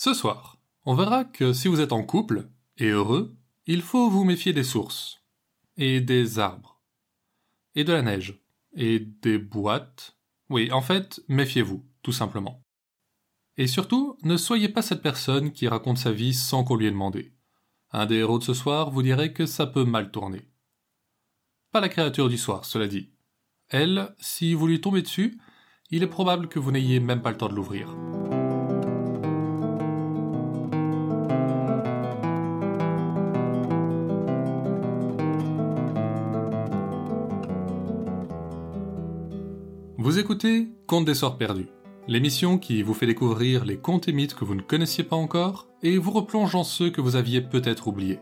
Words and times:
Ce 0.00 0.14
soir, 0.14 0.60
on 0.84 0.94
verra 0.94 1.24
que 1.24 1.52
si 1.52 1.66
vous 1.66 1.80
êtes 1.80 1.90
en 1.90 2.04
couple 2.04 2.48
et 2.76 2.86
heureux, 2.86 3.36
il 3.66 3.82
faut 3.82 4.08
vous 4.08 4.22
méfier 4.22 4.52
des 4.52 4.62
sources, 4.62 5.24
et 5.76 6.00
des 6.00 6.38
arbres, 6.38 6.80
et 7.74 7.82
de 7.82 7.92
la 7.92 8.02
neige, 8.02 8.40
et 8.76 9.00
des 9.00 9.38
boîtes. 9.38 10.16
Oui, 10.50 10.70
en 10.70 10.82
fait, 10.82 11.20
méfiez-vous, 11.26 11.84
tout 12.02 12.12
simplement. 12.12 12.62
Et 13.56 13.66
surtout, 13.66 14.16
ne 14.22 14.36
soyez 14.36 14.68
pas 14.68 14.82
cette 14.82 15.02
personne 15.02 15.50
qui 15.50 15.66
raconte 15.66 15.98
sa 15.98 16.12
vie 16.12 16.32
sans 16.32 16.62
qu'on 16.62 16.76
lui 16.76 16.86
ait 16.86 16.92
demandé. 16.92 17.34
Un 17.90 18.06
des 18.06 18.18
héros 18.18 18.38
de 18.38 18.44
ce 18.44 18.54
soir 18.54 18.92
vous 18.92 19.02
dirait 19.02 19.32
que 19.32 19.46
ça 19.46 19.66
peut 19.66 19.84
mal 19.84 20.12
tourner. 20.12 20.48
Pas 21.72 21.80
la 21.80 21.88
créature 21.88 22.28
du 22.28 22.38
soir, 22.38 22.66
cela 22.66 22.86
dit. 22.86 23.10
Elle, 23.68 24.14
si 24.20 24.54
vous 24.54 24.68
lui 24.68 24.80
tombez 24.80 25.02
dessus, 25.02 25.40
il 25.90 26.04
est 26.04 26.06
probable 26.06 26.46
que 26.46 26.60
vous 26.60 26.70
n'ayez 26.70 27.00
même 27.00 27.20
pas 27.20 27.32
le 27.32 27.36
temps 27.36 27.48
de 27.48 27.56
l'ouvrir. 27.56 27.96
Écoutez 40.18 40.66
Contes 40.88 41.04
des 41.04 41.14
Sorts 41.14 41.38
Perdus, 41.38 41.68
l'émission 42.08 42.58
qui 42.58 42.82
vous 42.82 42.92
fait 42.92 43.06
découvrir 43.06 43.64
les 43.64 43.76
contes 43.76 44.08
et 44.08 44.12
mythes 44.12 44.34
que 44.34 44.44
vous 44.44 44.56
ne 44.56 44.62
connaissiez 44.62 45.04
pas 45.04 45.14
encore 45.14 45.68
et 45.80 45.96
vous 45.96 46.10
replonge 46.10 46.56
en 46.56 46.64
ceux 46.64 46.90
que 46.90 47.00
vous 47.00 47.14
aviez 47.14 47.40
peut-être 47.40 47.86
oubliés. 47.86 48.18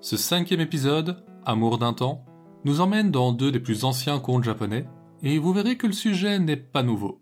Ce 0.00 0.16
cinquième 0.16 0.62
épisode, 0.62 1.22
Amour 1.44 1.76
d'un 1.76 1.92
temps, 1.92 2.24
nous 2.64 2.80
emmène 2.80 3.10
dans 3.10 3.32
deux 3.32 3.52
des 3.52 3.60
plus 3.60 3.84
anciens 3.84 4.18
contes 4.18 4.44
japonais 4.44 4.86
et 5.22 5.38
vous 5.38 5.52
verrez 5.52 5.76
que 5.76 5.86
le 5.86 5.92
sujet 5.92 6.38
n'est 6.38 6.56
pas 6.56 6.82
nouveau. 6.82 7.20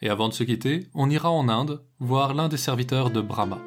Et 0.00 0.08
avant 0.08 0.30
de 0.30 0.34
se 0.34 0.42
quitter, 0.42 0.88
on 0.94 1.10
ira 1.10 1.30
en 1.30 1.50
Inde 1.50 1.84
voir 2.00 2.32
l'un 2.32 2.48
des 2.48 2.56
serviteurs 2.56 3.10
de 3.10 3.20
Brahma. 3.20 3.60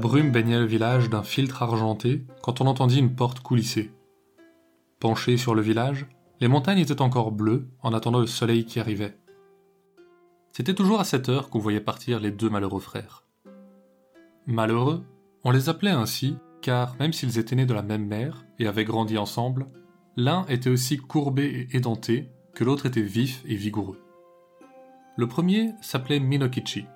Brume 0.00 0.32
baignait 0.32 0.58
le 0.58 0.64
village 0.64 1.08
d'un 1.08 1.22
filtre 1.22 1.62
argenté 1.62 2.24
quand 2.42 2.60
on 2.60 2.66
entendit 2.66 2.98
une 2.98 3.14
porte 3.14 3.40
coulisser. 3.40 3.92
Penché 4.98 5.36
sur 5.36 5.54
le 5.54 5.62
village, 5.62 6.06
les 6.40 6.48
montagnes 6.48 6.80
étaient 6.80 7.02
encore 7.02 7.30
bleues 7.30 7.68
en 7.82 7.94
attendant 7.94 8.18
le 8.18 8.26
soleil 8.26 8.64
qui 8.64 8.80
arrivait. 8.80 9.16
C'était 10.52 10.74
toujours 10.74 11.00
à 11.00 11.04
cette 11.04 11.28
heure 11.28 11.50
qu'on 11.50 11.60
voyait 11.60 11.80
partir 11.80 12.18
les 12.18 12.32
deux 12.32 12.50
malheureux 12.50 12.80
frères. 12.80 13.24
Malheureux, 14.46 15.04
on 15.44 15.52
les 15.52 15.68
appelait 15.68 15.90
ainsi 15.90 16.36
car 16.60 16.96
même 16.98 17.12
s'ils 17.12 17.38
étaient 17.38 17.56
nés 17.56 17.66
de 17.66 17.74
la 17.74 17.82
même 17.82 18.06
mère 18.06 18.44
et 18.58 18.66
avaient 18.66 18.84
grandi 18.84 19.16
ensemble, 19.16 19.66
l'un 20.16 20.44
était 20.48 20.70
aussi 20.70 20.96
courbé 20.96 21.44
et 21.72 21.76
édenté 21.76 22.28
que 22.54 22.64
l'autre 22.64 22.86
était 22.86 23.00
vif 23.00 23.42
et 23.46 23.54
vigoureux. 23.54 24.00
Le 25.16 25.26
premier 25.26 25.72
s'appelait 25.80 26.20
Minokichi, 26.20 26.86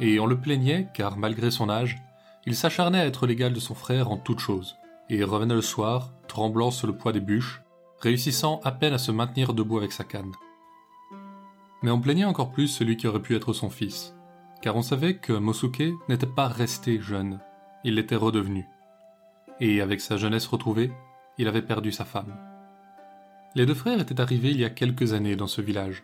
et 0.00 0.18
on 0.18 0.26
le 0.26 0.40
plaignait 0.40 0.88
car 0.94 1.16
malgré 1.16 1.50
son 1.50 1.68
âge, 1.68 2.02
il 2.46 2.54
s'acharnait 2.54 3.00
à 3.00 3.06
être 3.06 3.26
l'égal 3.26 3.52
de 3.52 3.60
son 3.60 3.74
frère 3.74 4.10
en 4.10 4.18
toutes 4.18 4.40
choses, 4.40 4.76
et 5.08 5.24
revenait 5.24 5.54
le 5.54 5.62
soir, 5.62 6.12
tremblant 6.28 6.70
sous 6.70 6.86
le 6.86 6.96
poids 6.96 7.12
des 7.12 7.20
bûches, 7.20 7.62
réussissant 8.00 8.60
à 8.64 8.72
peine 8.72 8.92
à 8.92 8.98
se 8.98 9.12
maintenir 9.12 9.54
debout 9.54 9.78
avec 9.78 9.92
sa 9.92 10.04
canne. 10.04 10.32
Mais 11.82 11.90
on 11.90 12.00
plaignait 12.00 12.24
encore 12.24 12.52
plus 12.52 12.68
celui 12.68 12.96
qui 12.96 13.06
aurait 13.06 13.22
pu 13.22 13.34
être 13.34 13.52
son 13.52 13.70
fils, 13.70 14.14
car 14.60 14.76
on 14.76 14.82
savait 14.82 15.16
que 15.16 15.32
Mosuke 15.32 15.92
n'était 16.08 16.26
pas 16.26 16.48
resté 16.48 17.00
jeune, 17.00 17.40
il 17.82 17.94
l'était 17.94 18.16
redevenu. 18.16 18.66
Et 19.60 19.80
avec 19.80 20.00
sa 20.00 20.16
jeunesse 20.16 20.46
retrouvée, 20.46 20.92
il 21.38 21.48
avait 21.48 21.62
perdu 21.62 21.92
sa 21.92 22.04
femme. 22.04 22.34
Les 23.54 23.66
deux 23.66 23.74
frères 23.74 24.00
étaient 24.00 24.20
arrivés 24.20 24.50
il 24.50 24.60
y 24.60 24.64
a 24.64 24.70
quelques 24.70 25.12
années 25.12 25.36
dans 25.36 25.46
ce 25.46 25.60
village, 25.60 26.02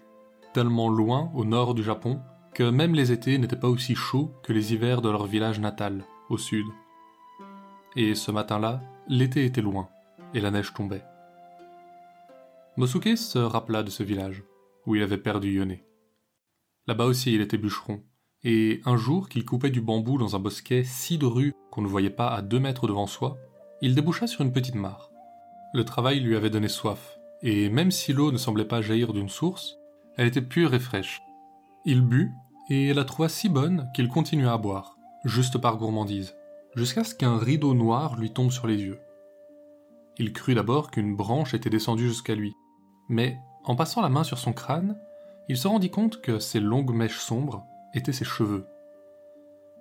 tellement 0.53 0.89
loin 0.89 1.31
au 1.35 1.45
nord 1.45 1.75
du 1.75 1.83
Japon 1.83 2.21
que 2.55 2.63
même 2.63 2.95
les 2.95 3.13
étés 3.13 3.39
n'étaient 3.39 3.57
pas 3.57 3.69
aussi 3.69 3.95
chauds 3.95 4.33
que 4.43 4.53
les 4.53 4.73
hivers 4.75 5.03
de 5.03 5.09
leur 5.09 5.27
village 5.27 5.61
natal 5.61 6.05
au 6.31 6.39
sud. 6.39 6.67
Et 7.97 8.15
ce 8.15 8.31
matin-là, 8.31 8.81
l'été 9.09 9.45
était 9.45 9.61
loin, 9.61 9.89
et 10.33 10.41
la 10.41 10.51
neige 10.51 10.73
tombait. 10.73 11.05
Mosuke 12.77 13.19
se 13.19 13.39
rappela 13.39 13.83
de 13.83 13.91
ce 13.91 14.03
village, 14.03 14.45
où 14.87 14.95
il 14.95 15.03
avait 15.03 15.19
perdu 15.19 15.53
Yone. 15.53 15.77
Là-bas 16.87 17.05
aussi 17.05 17.35
il 17.35 17.41
était 17.41 17.59
bûcheron, 17.59 18.03
et 18.43 18.81
un 18.87 18.97
jour 18.97 19.29
qu'il 19.29 19.45
coupait 19.45 19.71
du 19.71 19.81
bambou 19.81 20.17
dans 20.17 20.35
un 20.37 20.39
bosquet 20.39 20.85
si 20.85 21.19
dru 21.19 21.53
qu'on 21.71 21.83
ne 21.83 21.89
voyait 21.89 22.11
pas 22.11 22.29
à 22.29 22.43
deux 22.43 22.61
mètres 22.61 22.87
devant 22.87 23.07
soi, 23.07 23.37
il 23.83 23.95
déboucha 23.95 24.27
sur 24.27 24.43
une 24.43 24.53
petite 24.53 24.77
mare. 24.77 25.11
Le 25.75 25.85
travail 25.85 26.21
lui 26.21 26.37
avait 26.37 26.51
donné 26.51 26.69
soif, 26.69 27.19
et 27.43 27.69
même 27.69 27.91
si 27.91 28.13
l'eau 28.13 28.33
ne 28.33 28.39
semblait 28.39 28.65
pas 28.65 28.83
jaillir 28.83 29.13
d'une 29.13 29.29
source, 29.29 29.77
elle 30.17 30.27
était 30.27 30.43
pure 30.43 30.75
et 30.75 30.81
fraîche. 30.81 31.23
Il 31.85 32.03
but, 32.03 32.31
et 32.69 32.95
la 32.95 33.05
trouva 33.05 33.29
si 33.29 33.49
bonne 33.49 33.91
qu'il 33.95 34.09
continua 34.09 34.53
à 34.53 34.59
boire, 34.59 34.97
juste 35.25 35.59
par 35.59 35.77
gourmandise, 35.77 36.37
jusqu'à 36.75 37.05
ce 37.05 37.15
qu'un 37.15 37.39
rideau 37.39 37.75
noir 37.75 38.17
lui 38.17 38.33
tombe 38.33 38.51
sur 38.51 38.67
les 38.67 38.83
yeux. 38.83 39.01
Il 40.19 40.33
crut 40.33 40.55
d'abord 40.55 40.91
qu'une 40.91 41.17
branche 41.17 41.55
était 41.55 41.71
descendue 41.71 42.09
jusqu'à 42.09 42.35
lui, 42.35 42.55
mais 43.09 43.39
en 43.65 43.77
passant 43.77 44.03
la 44.03 44.09
main 44.09 44.25
sur 44.25 44.39
son 44.39 44.53
crâne, 44.53 44.99
il 45.49 45.57
se 45.57 45.69
rendit 45.69 45.91
compte 45.91 46.21
que 46.21 46.39
ces 46.39 46.61
longues 46.61 46.95
mèches 46.95 47.19
sombres 47.19 47.65
étaient 47.95 48.13
ses 48.13 48.25
cheveux. 48.25 48.67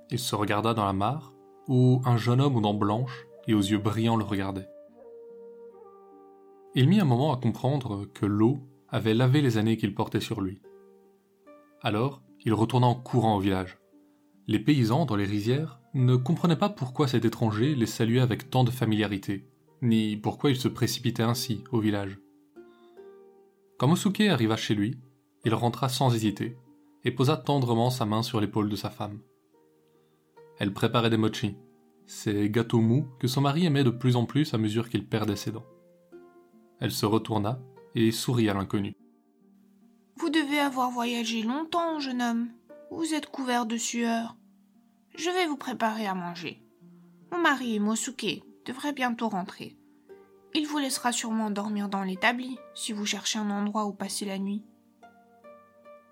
Il 0.09 0.19
se 0.19 0.35
regarda 0.35 0.73
dans 0.73 0.85
la 0.85 0.93
mare, 0.93 1.33
où 1.67 2.01
un 2.05 2.17
jeune 2.17 2.41
homme 2.41 2.55
aux 2.55 2.61
dents 2.61 2.73
blanches 2.73 3.27
et 3.47 3.53
aux 3.53 3.61
yeux 3.61 3.77
brillants 3.77 4.15
le 4.15 4.23
regardait. 4.23 4.69
Il 6.75 6.87
mit 6.87 6.99
un 6.99 7.05
moment 7.05 7.33
à 7.33 7.37
comprendre 7.37 8.05
que 8.13 8.25
l'eau 8.25 8.59
avait 8.89 9.13
lavé 9.13 9.41
les 9.41 9.57
années 9.57 9.77
qu'il 9.77 9.93
portait 9.93 10.19
sur 10.19 10.41
lui. 10.41 10.61
Alors, 11.81 12.21
il 12.45 12.53
retourna 12.53 12.87
en 12.87 12.95
courant 12.95 13.35
au 13.35 13.39
village. 13.39 13.79
Les 14.49 14.57
paysans 14.57 15.05
dans 15.05 15.15
les 15.15 15.27
rizières 15.27 15.79
ne 15.93 16.15
comprenaient 16.15 16.55
pas 16.55 16.69
pourquoi 16.69 17.07
cet 17.07 17.23
étranger 17.23 17.75
les 17.75 17.85
saluait 17.85 18.19
avec 18.19 18.49
tant 18.49 18.63
de 18.63 18.71
familiarité, 18.71 19.47
ni 19.83 20.17
pourquoi 20.17 20.49
il 20.49 20.55
se 20.55 20.67
précipitait 20.67 21.21
ainsi 21.21 21.63
au 21.71 21.79
village. 21.79 22.17
Quand 23.77 23.87
Mosuke 23.87 24.21
arriva 24.21 24.55
chez 24.57 24.73
lui, 24.73 24.97
il 25.45 25.53
rentra 25.53 25.87
sans 25.87 26.15
hésiter 26.15 26.57
et 27.03 27.11
posa 27.11 27.37
tendrement 27.37 27.91
sa 27.91 28.07
main 28.07 28.23
sur 28.23 28.41
l'épaule 28.41 28.69
de 28.69 28.75
sa 28.75 28.89
femme. 28.89 29.19
Elle 30.57 30.73
préparait 30.73 31.11
des 31.11 31.17
mochi, 31.17 31.55
ces 32.07 32.49
gâteaux 32.49 32.81
mous 32.81 33.05
que 33.19 33.27
son 33.27 33.41
mari 33.41 33.67
aimait 33.67 33.83
de 33.83 33.91
plus 33.91 34.15
en 34.15 34.25
plus 34.25 34.55
à 34.55 34.57
mesure 34.57 34.89
qu'il 34.89 35.05
perdait 35.05 35.35
ses 35.35 35.51
dents. 35.51 35.67
Elle 36.79 36.91
se 36.91 37.05
retourna 37.05 37.59
et 37.93 38.11
sourit 38.11 38.49
à 38.49 38.55
l'inconnu. 38.55 38.93
Vous 40.15 40.31
devez 40.31 40.57
avoir 40.57 40.89
voyagé 40.89 41.43
longtemps, 41.43 41.99
jeune 41.99 42.23
homme. 42.23 42.47
Vous 42.89 43.13
êtes 43.13 43.27
couvert 43.27 43.67
de 43.67 43.77
sueur. 43.77 44.35
Je 45.15 45.29
vais 45.29 45.47
vous 45.47 45.57
préparer 45.57 46.07
à 46.07 46.13
manger. 46.13 46.61
Mon 47.31 47.39
mari, 47.39 47.79
Mosuke, 47.79 48.43
devrait 48.65 48.93
bientôt 48.93 49.29
rentrer. 49.29 49.75
Il 50.53 50.65
vous 50.65 50.77
laissera 50.77 51.11
sûrement 51.11 51.51
dormir 51.51 51.89
dans 51.89 52.03
l'établi 52.03 52.57
si 52.73 52.93
vous 52.93 53.05
cherchez 53.05 53.39
un 53.39 53.49
endroit 53.49 53.85
où 53.85 53.93
passer 53.93 54.25
la 54.25 54.39
nuit. 54.39 54.63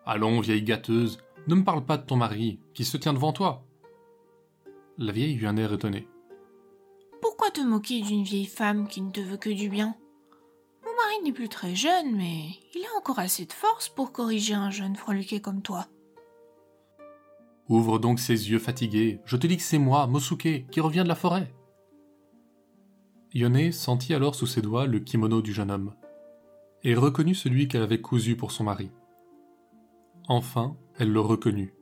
Allons, 0.06 0.40
vieille 0.40 0.64
gâteuse, 0.64 1.18
ne 1.48 1.56
me 1.56 1.64
parle 1.64 1.86
pas 1.86 1.98
de 1.98 2.06
ton 2.06 2.16
mari, 2.16 2.60
qui 2.74 2.86
se 2.86 2.98
tient 2.98 3.14
devant 3.14 3.34
toi. 3.34 3.66
La 4.98 5.12
vieille 5.12 5.36
eut 5.36 5.48
un 5.48 5.58
air 5.58 5.74
étonné. 5.74 6.08
Pourquoi 7.22 7.52
te 7.52 7.62
moquer 7.62 8.02
d'une 8.02 8.24
vieille 8.24 8.46
femme 8.46 8.88
qui 8.88 9.02
ne 9.02 9.12
te 9.12 9.22
veut 9.22 9.38
que 9.38 9.50
du 9.50 9.70
bien? 9.70 9.96
Mon 10.86 10.92
mari 10.96 11.24
n'est 11.24 11.34
plus 11.34 11.50
très 11.50 11.76
jeune, 11.76 12.16
mais 12.16 12.50
il 12.76 12.86
a 12.86 12.98
encore 12.98 13.20
assez 13.20 13.46
de 13.46 13.54
force 13.54 13.90
pour 13.90 14.12
corriger 14.12 14.54
un 14.54 14.70
jeune 14.70 14.96
freluquet 14.96 15.42
comme 15.42 15.62
toi. 15.62 15.88
Ouvre 17.70 18.00
donc 18.00 18.20
ses 18.20 18.50
yeux 18.50 18.60
fatigués, 18.60 19.20
je 19.26 19.36
te 19.36 19.46
dis 19.46 19.58
que 19.58 19.64
c'est 19.64 19.78
moi, 19.78 20.08
Mosuke, 20.08 20.68
qui 20.70 20.80
revient 20.80 21.04
de 21.04 21.10
la 21.10 21.16
forêt. 21.16 21.54
Yone 23.34 23.72
sentit 23.72 24.14
alors 24.14 24.36
sous 24.36 24.48
ses 24.48 24.62
doigts 24.62 24.88
le 24.88 25.00
kimono 25.00 25.42
du 25.42 25.54
jeune 25.54 25.72
homme, 25.72 25.94
et 26.84 26.96
reconnut 26.96 27.36
celui 27.36 27.68
qu'elle 27.68 27.82
avait 27.84 28.02
cousu 28.02 28.38
pour 28.38 28.52
son 28.52 28.64
mari. 28.64 28.90
Enfin, 30.30 30.78
elle 30.98 31.12
le 31.12 31.20
reconnut, 31.20 31.74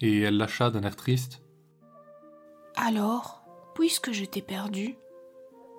et 0.00 0.20
elle 0.20 0.36
lâcha 0.36 0.70
d'un 0.70 0.82
air 0.82 0.96
triste. 0.96 1.42
Alors, 2.76 3.44
puisque 3.74 4.12
je 4.12 4.24
t'ai 4.24 4.42
perdu, 4.42 4.96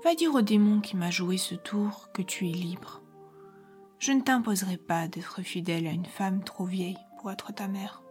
va 0.03 0.15
dire 0.15 0.33
au 0.33 0.41
démon 0.41 0.81
qui 0.81 0.97
m'a 0.97 1.11
joué 1.11 1.37
ce 1.37 1.55
tour 1.55 2.09
que 2.13 2.21
tu 2.21 2.47
es 2.47 2.53
libre. 2.53 3.01
Je 3.99 4.11
ne 4.11 4.21
t'imposerai 4.21 4.77
pas 4.77 5.07
d'être 5.07 5.41
fidèle 5.41 5.87
à 5.87 5.91
une 5.91 6.05
femme 6.05 6.43
trop 6.43 6.65
vieille 6.65 6.97
pour 7.19 7.31
être 7.31 7.53
ta 7.53 7.67
mère. 7.67 8.04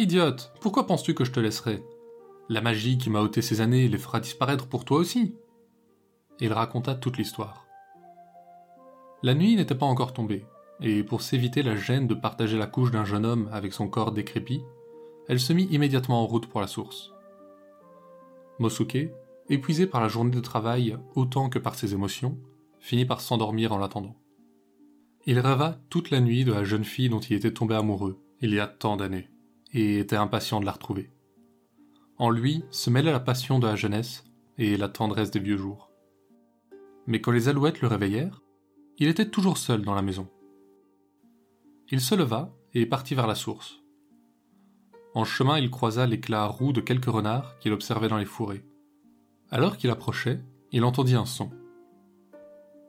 Idiote, 0.00 0.50
pourquoi 0.62 0.86
penses-tu 0.86 1.12
que 1.12 1.26
je 1.26 1.30
te 1.30 1.40
laisserai? 1.40 1.84
La 2.48 2.62
magie 2.62 2.96
qui 2.96 3.10
m'a 3.10 3.20
ôté 3.20 3.42
ces 3.42 3.60
années 3.60 3.86
les 3.86 3.98
fera 3.98 4.18
disparaître 4.18 4.66
pour 4.66 4.86
toi 4.86 4.96
aussi. 4.96 5.34
Il 6.40 6.54
raconta 6.54 6.94
toute 6.94 7.18
l'histoire. 7.18 7.66
La 9.22 9.34
nuit 9.34 9.56
n'était 9.56 9.74
pas 9.74 9.84
encore 9.84 10.14
tombée, 10.14 10.46
et 10.80 11.04
pour 11.04 11.20
s'éviter 11.20 11.62
la 11.62 11.76
gêne 11.76 12.06
de 12.06 12.14
partager 12.14 12.56
la 12.56 12.66
couche 12.66 12.90
d'un 12.90 13.04
jeune 13.04 13.26
homme 13.26 13.50
avec 13.52 13.74
son 13.74 13.88
corps 13.88 14.12
décrépit, 14.12 14.62
elle 15.28 15.38
se 15.38 15.52
mit 15.52 15.64
immédiatement 15.64 16.22
en 16.22 16.26
route 16.26 16.46
pour 16.46 16.62
la 16.62 16.66
source. 16.66 17.12
Mosuke, 18.58 19.10
épuisé 19.50 19.86
par 19.86 20.00
la 20.00 20.08
journée 20.08 20.34
de 20.34 20.40
travail 20.40 20.96
autant 21.14 21.50
que 21.50 21.58
par 21.58 21.74
ses 21.74 21.92
émotions, 21.92 22.38
finit 22.78 23.04
par 23.04 23.20
s'endormir 23.20 23.74
en 23.74 23.78
l'attendant. 23.78 24.16
Il 25.26 25.38
rêva 25.40 25.76
toute 25.90 26.10
la 26.10 26.22
nuit 26.22 26.46
de 26.46 26.54
la 26.54 26.64
jeune 26.64 26.84
fille 26.84 27.10
dont 27.10 27.20
il 27.20 27.36
était 27.36 27.52
tombé 27.52 27.74
amoureux 27.74 28.18
il 28.40 28.54
y 28.54 28.60
a 28.60 28.66
tant 28.66 28.96
d'années, 28.96 29.28
et 29.72 29.98
était 29.98 30.16
impatient 30.16 30.60
de 30.60 30.66
la 30.66 30.72
retrouver. 30.72 31.10
En 32.18 32.30
lui 32.30 32.64
se 32.70 32.90
mêlait 32.90 33.12
la 33.12 33.20
passion 33.20 33.58
de 33.58 33.66
la 33.66 33.76
jeunesse 33.76 34.24
et 34.58 34.76
la 34.76 34.88
tendresse 34.88 35.30
des 35.30 35.40
vieux 35.40 35.56
jours. 35.56 35.90
Mais 37.06 37.20
quand 37.20 37.32
les 37.32 37.48
alouettes 37.48 37.80
le 37.80 37.88
réveillèrent, 37.88 38.42
il 38.98 39.08
était 39.08 39.30
toujours 39.30 39.56
seul 39.56 39.82
dans 39.82 39.94
la 39.94 40.02
maison. 40.02 40.28
Il 41.90 42.00
se 42.00 42.14
leva 42.14 42.54
et 42.74 42.86
partit 42.86 43.14
vers 43.14 43.26
la 43.26 43.34
source. 43.34 43.82
En 45.14 45.24
chemin, 45.24 45.58
il 45.58 45.70
croisa 45.70 46.06
l'éclat 46.06 46.46
roux 46.46 46.72
de 46.72 46.80
quelques 46.80 47.06
renards 47.06 47.58
qu'il 47.58 47.72
observait 47.72 48.08
dans 48.08 48.18
les 48.18 48.26
fourrés. 48.26 48.64
Alors 49.50 49.76
qu'il 49.76 49.90
approchait, 49.90 50.40
il 50.70 50.84
entendit 50.84 51.16
un 51.16 51.26
son. 51.26 51.50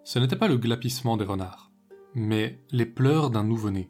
Ce 0.04 0.20
n'était 0.20 0.36
pas 0.36 0.48
le 0.48 0.58
glapissement 0.58 1.18
des 1.18 1.26
renards, 1.26 1.72
mais 2.14 2.60
les 2.72 2.86
pleurs 2.86 3.32
d'un 3.32 3.44
nouveau-né. 3.44 3.90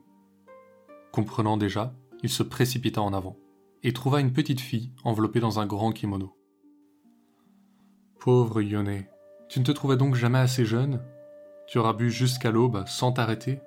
Comprenant 1.12 1.58
déjà, 1.58 1.94
il 2.24 2.30
se 2.30 2.44
précipita 2.44 3.02
en 3.02 3.14
avant 3.14 3.38
et 3.84 3.94
trouva 3.94 4.20
une 4.20 4.34
petite 4.34 4.62
fille 4.62 4.92
enveloppée 5.04 5.40
dans 5.40 5.60
un 5.60 5.66
grand 5.66 5.92
kimono. 5.92 6.36
Pauvre 8.20 8.62
Yone, 8.62 9.06
tu 9.50 9.60
ne 9.60 9.66
te 9.66 9.72
trouvais 9.72 9.98
donc 9.98 10.16
jamais 10.16 10.40
assez 10.40 10.66
jeune? 10.66 11.02
Tu 11.68 11.80
auras 11.80 11.94
bu 11.94 12.12
jusqu'à 12.12 12.52
l'aube 12.52 12.84
sans 12.86 13.12
t'arrêter? 13.12 13.60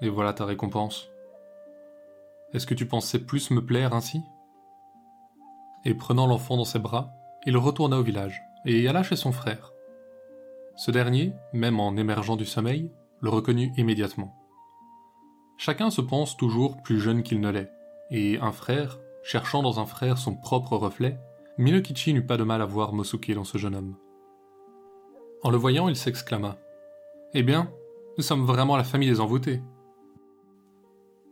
Et 0.00 0.08
voilà 0.08 0.32
ta 0.32 0.44
récompense. 0.44 1.10
Est-ce 2.52 2.66
que 2.66 2.74
tu 2.74 2.86
pensais 2.86 3.18
plus 3.18 3.50
me 3.50 3.64
plaire 3.64 3.92
ainsi? 3.92 4.20
Et 5.84 5.94
prenant 5.94 6.26
l'enfant 6.26 6.56
dans 6.56 6.64
ses 6.64 6.78
bras, 6.78 7.12
il 7.46 7.56
retourna 7.56 7.98
au 7.98 8.02
village 8.02 8.42
et 8.66 8.86
alla 8.86 9.02
chez 9.02 9.16
son 9.16 9.32
frère. 9.32 9.72
Ce 10.76 10.90
dernier, 10.90 11.32
même 11.52 11.80
en 11.80 11.96
émergeant 11.96 12.36
du 12.36 12.44
sommeil, 12.46 12.90
le 13.20 13.30
reconnut 13.30 13.72
immédiatement. 13.76 14.36
Chacun 15.58 15.90
se 15.90 16.00
pense 16.00 16.36
toujours 16.36 16.80
plus 16.82 17.00
jeune 17.00 17.22
qu'il 17.22 17.40
ne 17.40 17.50
l'est, 17.50 17.70
et 18.10 18.38
un 18.38 18.52
frère, 18.52 18.98
cherchant 19.22 19.62
dans 19.62 19.80
un 19.80 19.86
frère 19.86 20.18
son 20.18 20.34
propre 20.34 20.76
reflet, 20.76 21.18
Minokichi 21.58 22.14
n'eut 22.14 22.26
pas 22.26 22.36
de 22.36 22.44
mal 22.44 22.62
à 22.62 22.66
voir 22.66 22.92
Mosuke 22.92 23.32
dans 23.32 23.44
ce 23.44 23.58
jeune 23.58 23.74
homme. 23.74 23.96
En 25.42 25.50
le 25.50 25.56
voyant, 25.56 25.88
il 25.88 25.96
s'exclama 25.96 26.58
Eh 27.34 27.42
bien, 27.42 27.70
nous 28.16 28.24
sommes 28.24 28.44
vraiment 28.44 28.76
la 28.76 28.84
famille 28.84 29.10
des 29.10 29.20
envoûtés. 29.20 29.62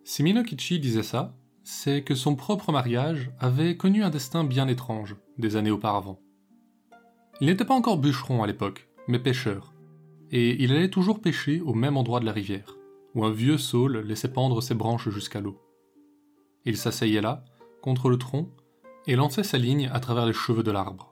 Si 0.05 0.23
Minokichi 0.23 0.81
disait 0.81 1.03
ça, 1.03 1.35
c'est 1.65 2.03
que 2.03 2.15
son 2.15 2.35
propre 2.35 2.73
mariage 2.73 3.31
avait 3.39 3.77
connu 3.77 4.03
un 4.03 4.11
destin 4.11 4.45
bien 4.45 4.69
étrange 4.69 5.17
des 5.37 5.57
années 5.57 5.71
auparavant. 5.71 6.19
Il 7.41 7.47
n'était 7.47 7.67
pas 7.67 7.75
encore 7.75 7.99
bûcheron 7.99 8.43
à 8.43 8.47
l'époque, 8.47 8.89
mais 9.07 9.19
pêcheur, 9.19 9.75
et 10.31 10.63
il 10.63 10.73
allait 10.73 10.91
toujours 10.91 11.21
pêcher 11.21 11.61
au 11.61 11.75
même 11.75 11.97
endroit 11.97 12.21
de 12.21 12.27
la 12.27 12.33
rivière, 12.33 12.77
où 13.15 13.25
un 13.25 13.33
vieux 13.33 13.59
saule 13.59 13.99
laissait 13.99 14.33
pendre 14.33 14.61
ses 14.61 14.75
branches 14.75 15.09
jusqu'à 15.11 15.41
l'eau. 15.41 15.61
Il 16.65 16.77
s'asseyait 16.77 17.21
là, 17.21 17.45
contre 17.83 18.09
le 18.09 18.19
tronc, 18.19 18.51
et 19.07 19.17
lançait 19.17 19.43
sa 19.43 19.59
ligne 19.59 19.89
à 19.93 20.01
travers 20.01 20.27
les 20.27 20.33
cheveux 20.33 20.63
de 20.63 20.71
l'arbre. 20.71 21.11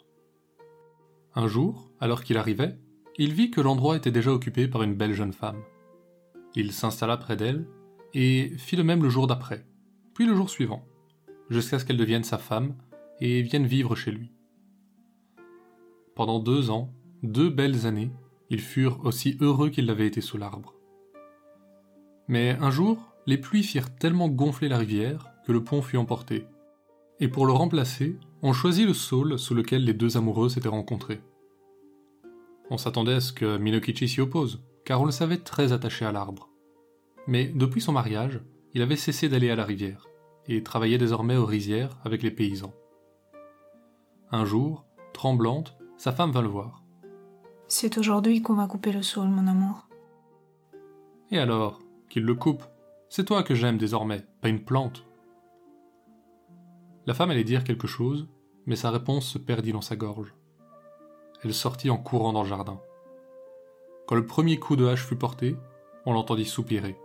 Un 1.34 1.48
jour, 1.48 1.90
alors 2.00 2.24
qu'il 2.24 2.36
arrivait, 2.36 2.78
il 3.16 3.32
vit 3.32 3.50
que 3.50 3.60
l'endroit 3.60 3.96
était 3.96 4.10
déjà 4.10 4.32
occupé 4.32 4.68
par 4.68 4.82
une 4.82 4.94
belle 4.94 5.14
jeune 5.14 5.32
femme. 5.32 5.62
Il 6.54 6.72
s'installa 6.72 7.16
près 7.16 7.36
d'elle, 7.36 7.66
et 8.14 8.52
fit 8.56 8.76
de 8.76 8.82
même 8.82 9.02
le 9.02 9.08
jour 9.08 9.26
d'après, 9.26 9.66
puis 10.14 10.26
le 10.26 10.34
jour 10.34 10.48
suivant, 10.48 10.86
jusqu'à 11.50 11.78
ce 11.78 11.84
qu'elle 11.84 11.96
devienne 11.96 12.24
sa 12.24 12.38
femme 12.38 12.74
et 13.20 13.42
vienne 13.42 13.66
vivre 13.66 13.94
chez 13.94 14.10
lui. 14.10 14.32
Pendant 16.14 16.38
deux 16.38 16.70
ans, 16.70 16.94
deux 17.22 17.50
belles 17.50 17.86
années, 17.86 18.10
ils 18.48 18.60
furent 18.60 19.04
aussi 19.04 19.36
heureux 19.40 19.68
qu'ils 19.68 19.86
l'avaient 19.86 20.06
été 20.06 20.20
sous 20.20 20.38
l'arbre. 20.38 20.74
Mais 22.28 22.56
un 22.60 22.70
jour, 22.70 23.12
les 23.26 23.38
pluies 23.38 23.62
firent 23.62 23.94
tellement 23.94 24.28
gonfler 24.28 24.68
la 24.68 24.78
rivière 24.78 25.30
que 25.46 25.52
le 25.52 25.62
pont 25.62 25.80
fut 25.80 25.96
emporté. 25.96 26.46
Et 27.20 27.28
pour 27.28 27.46
le 27.46 27.52
remplacer, 27.52 28.18
on 28.42 28.52
choisit 28.52 28.86
le 28.86 28.92
saule 28.92 29.38
sous 29.38 29.54
lequel 29.54 29.84
les 29.84 29.94
deux 29.94 30.16
amoureux 30.16 30.48
s'étaient 30.48 30.68
rencontrés. 30.68 31.22
On 32.68 32.76
s'attendait 32.76 33.14
à 33.14 33.20
ce 33.20 33.32
que 33.32 33.56
Minokichi 33.56 34.08
s'y 34.08 34.20
oppose, 34.20 34.62
car 34.84 35.00
on 35.00 35.04
le 35.06 35.12
savait 35.12 35.38
très 35.38 35.72
attaché 35.72 36.04
à 36.04 36.10
l'arbre. 36.10 36.50
Mais 37.28 37.46
depuis 37.46 37.80
son 37.80 37.92
mariage, 37.92 38.40
il 38.74 38.82
avait 38.82 38.96
cessé 38.96 39.28
d'aller 39.28 39.50
à 39.50 39.56
la 39.56 39.64
rivière, 39.64 40.08
et 40.48 40.62
travaillait 40.64 40.98
désormais 40.98 41.36
aux 41.36 41.46
rizières 41.46 41.96
avec 42.04 42.22
les 42.22 42.32
paysans. 42.32 42.74
Un 44.32 44.44
jour, 44.44 44.84
tremblante, 45.12 45.76
sa 45.96 46.12
femme 46.12 46.32
vint 46.32 46.42
le 46.42 46.48
voir. 46.48 46.82
C'est 47.68 47.98
aujourd'hui 47.98 48.42
qu'on 48.42 48.54
va 48.54 48.66
couper 48.66 48.90
le 48.90 49.02
saule, 49.02 49.28
mon 49.28 49.46
amour. 49.46 49.88
Et 51.30 51.38
alors, 51.38 51.80
qu'il 52.08 52.24
le 52.24 52.34
coupe 52.34 52.64
C'est 53.08 53.24
toi 53.24 53.44
que 53.44 53.54
j'aime 53.54 53.78
désormais, 53.78 54.24
pas 54.40 54.48
une 54.48 54.64
plante. 54.64 55.06
La 57.06 57.14
femme 57.14 57.30
allait 57.30 57.44
dire 57.44 57.62
quelque 57.62 57.86
chose, 57.86 58.28
mais 58.66 58.74
sa 58.74 58.90
réponse 58.90 59.26
se 59.26 59.38
perdit 59.38 59.72
dans 59.72 59.80
sa 59.80 59.94
gorge. 59.94 60.34
Elle 61.44 61.54
sortit 61.54 61.88
en 61.88 61.98
courant 61.98 62.32
dans 62.32 62.42
le 62.42 62.48
jardin. 62.48 62.80
Quand 64.06 64.16
le 64.16 64.26
premier 64.26 64.58
coup 64.58 64.74
de 64.74 64.86
hache 64.86 65.04
fut 65.04 65.16
porté, 65.16 65.56
on 66.04 66.12
l'entendit 66.12 66.44
soupirer, 66.44 66.96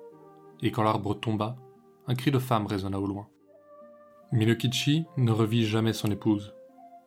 et 0.62 0.72
quand 0.72 0.84
l'arbre 0.84 1.14
tomba, 1.14 1.56
un 2.08 2.16
cri 2.16 2.32
de 2.32 2.40
femme 2.40 2.66
résonna 2.66 3.00
au 3.00 3.06
loin. 3.06 3.28
Minokichi 4.32 5.06
ne 5.18 5.32
revit 5.32 5.66
jamais 5.66 5.94
son 5.94 6.10
épouse. 6.10 6.56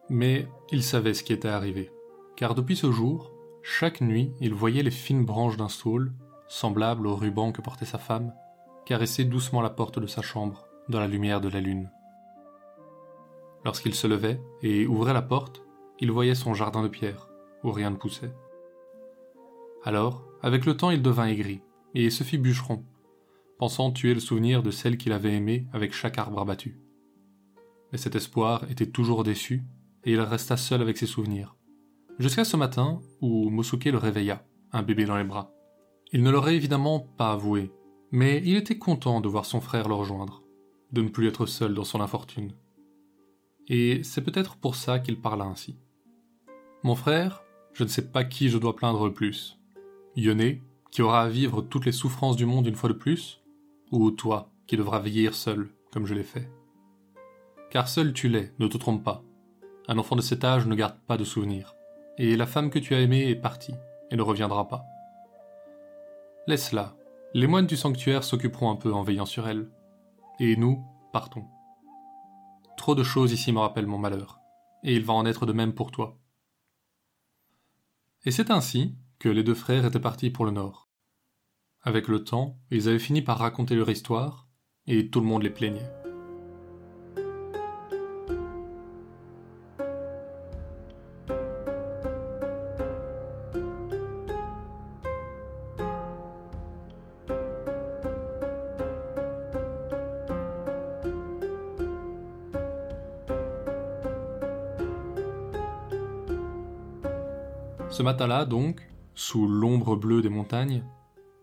Mais 0.08 0.47
il 0.70 0.82
savait 0.82 1.14
ce 1.14 1.25
qui 1.25 1.32
était 1.32 1.49
arrivé, 1.49 1.90
car 2.37 2.55
depuis 2.55 2.76
ce 2.76 2.93
jour, 2.93 3.32
chaque 3.62 4.02
nuit, 4.02 4.32
il 4.40 4.55
voyait 4.55 4.82
les 4.82 4.90
fines 4.90 5.25
branches 5.25 5.56
d'un 5.56 5.69
saule, 5.69 6.12
semblables 6.47 7.06
au 7.06 7.17
ruban 7.17 7.50
que 7.50 7.62
portait 7.62 7.87
sa 7.87 7.99
femme, 7.99 8.32
caresser 8.85 9.25
doucement 9.25 9.62
la 9.62 9.70
porte 9.70 9.99
de 9.99 10.06
sa 10.06 10.23
chambre, 10.23 10.69
dans 10.88 11.00
la 11.00 11.08
lumière 11.08 11.40
de 11.40 11.49
la 11.49 11.61
lune. 11.61 11.90
Lorsqu'il 13.64 13.94
se 13.94 14.06
levait 14.06 14.40
et 14.62 14.87
ouvrait 14.87 15.14
la 15.14 15.22
porte, 15.22 15.62
il 16.00 16.11
voyait 16.11 16.34
son 16.34 16.55
jardin 16.55 16.82
de 16.82 16.88
pierre, 16.88 17.28
où 17.62 17.72
rien 17.72 17.90
ne 17.90 17.96
poussait. 17.96 18.32
Alors, 19.84 20.25
avec 20.43 20.66
le 20.66 20.76
temps, 20.76 20.90
il 20.90 21.02
devint 21.02 21.26
aigri, 21.26 21.61
et 21.94 22.11
se 22.11 22.25
fit 22.25 22.38
bûcheron, 22.38 22.84
pensant 23.59 23.90
tuer 23.92 24.14
le 24.14 24.21
souvenir 24.21 24.62
de 24.62 24.71
celle 24.71 24.97
qu'il 24.97 25.12
avait 25.12 25.35
aimée 25.35 25.66
avec 25.73 25.92
chaque 25.92 26.18
arbre 26.18 26.40
abattu. 26.40 26.78
Mais 27.92 27.99
cet 27.99 28.16
espoir 28.16 28.68
était 28.71 28.90
toujours 28.90 29.25
déçu, 29.25 29.62
et 30.04 30.12
il 30.12 30.21
resta 30.21 30.56
seul 30.56 30.83
avec 30.83 30.99
ses 30.99 31.06
souvenirs. 31.06 31.56
Jusqu'à 32.18 32.44
ce 32.44 32.56
matin 32.56 33.00
où 33.21 33.50
Mosuke 33.50 33.87
le 33.87 33.99
réveilla, 33.99 34.44
un 34.73 34.83
bébé 34.83 35.04
dans 35.04 35.16
les 35.16 35.25
bras. 35.25 35.52
Il 36.12 36.23
ne 36.23 36.30
l'aurait 36.30 36.56
évidemment 36.56 37.00
pas 37.00 37.33
avoué, 37.33 37.73
mais 38.11 38.42
il 38.44 38.56
était 38.56 38.78
content 38.78 39.21
de 39.21 39.28
voir 39.28 39.44
son 39.44 39.61
frère 39.61 39.88
le 39.88 39.94
rejoindre, 39.94 40.42
de 40.92 41.02
ne 41.02 41.09
plus 41.09 41.26
être 41.28 41.47
seul 41.47 41.75
dans 41.75 41.85
son 41.85 42.00
infortune. 42.00 42.52
Et 43.68 44.02
c'est 44.02 44.23
peut-être 44.23 44.56
pour 44.56 44.76
ça 44.76 44.99
qu'il 44.99 45.21
parla 45.21 45.44
ainsi. 45.44 45.76
Mon 46.83 46.94
frère, 46.94 47.42
je 47.73 47.83
ne 47.85 47.88
sais 47.88 48.11
pas 48.11 48.25
qui 48.25 48.49
je 48.49 48.59
dois 48.59 48.76
plaindre 48.76 49.06
le 49.06 49.12
plus. 49.12 49.59
Yone, 50.16 50.59
qui 50.90 51.02
aura 51.02 51.23
à 51.23 51.28
vivre 51.28 51.62
toutes 51.62 51.87
les 51.87 51.92
souffrances 51.92 52.37
du 52.37 52.47
monde 52.47 52.66
une 52.66 52.76
fois 52.76 52.88
de 52.88 52.94
plus, 52.94 53.42
ou 53.90 54.11
toi, 54.11 54.50
qui 54.66 54.76
devras 54.76 55.00
vieillir 55.00 55.35
seul, 55.35 55.71
comme 55.92 56.06
je 56.06 56.14
l'ai 56.14 56.23
fait. 56.23 56.49
Car 57.71 57.88
seul 57.88 58.12
tu 58.12 58.28
l'es, 58.28 58.52
ne 58.59 58.68
te 58.68 58.76
trompe 58.76 59.02
pas. 59.02 59.25
Un 59.88 59.99
enfant 59.99 60.14
de 60.14 60.21
cet 60.21 60.44
âge 60.44 60.66
ne 60.66 60.75
garde 60.75 60.99
pas 61.06 61.16
de 61.16 61.25
souvenirs. 61.25 61.75
Et 62.18 62.37
la 62.37 62.47
femme 62.47 62.71
que 62.71 62.78
tu 62.78 62.94
as 62.94 63.00
aimée 63.00 63.28
est 63.28 63.35
partie, 63.35 63.75
et 64.11 64.16
ne 64.16 64.23
reviendra 64.23 64.68
pas. 64.68 64.85
Laisse-la. 66.47 66.94
Les 67.33 67.47
moines 67.47 67.66
du 67.66 67.76
sanctuaire 67.76 68.23
s'occuperont 68.23 68.71
un 68.71 68.76
peu 68.76 68.92
en 68.92 69.02
veillant 69.02 69.26
sur 69.26 69.49
elle. 69.49 69.68
Et 70.38 70.56
nous, 70.56 70.85
partons. 71.12 71.44
Trop 72.76 72.95
de 72.95 73.02
choses 73.02 73.33
ici 73.33 73.52
me 73.52 73.61
rappellent 73.61 73.87
mon 73.87 73.99
malheur, 73.99 74.40
et 74.83 74.95
il 74.95 75.04
va 75.04 75.14
en 75.14 75.26
être 75.26 75.47
de 75.47 75.52
même 75.52 75.75
pour 75.75 75.90
toi. 75.90 76.19
Et 78.25 78.31
c'est 78.31 78.50
ainsi 78.50 78.97
que 79.19 79.28
les 79.28 79.43
deux 79.43 79.54
frères 79.54 79.85
étaient 79.85 80.00
partis 80.00 80.31
pour 80.31 80.45
le 80.45 80.50
nord. 80.50 80.88
Avec 81.83 82.09
le 82.09 82.25
temps, 82.25 82.59
ils 82.71 82.88
avaient 82.88 82.99
fini 82.99 83.23
par 83.23 83.38
raconter 83.38 83.75
leur 83.75 83.90
histoire, 83.90 84.49
et 84.87 85.11
tout 85.11 85.21
le 85.21 85.26
monde 85.26 85.43
les 85.43 85.50
plaignait. 85.50 86.03
Ce 107.95 108.03
matin-là, 108.03 108.45
donc, 108.45 108.91
sous 109.15 109.47
l'ombre 109.47 109.95
bleue 109.95 110.21
des 110.21 110.29
montagnes, 110.29 110.83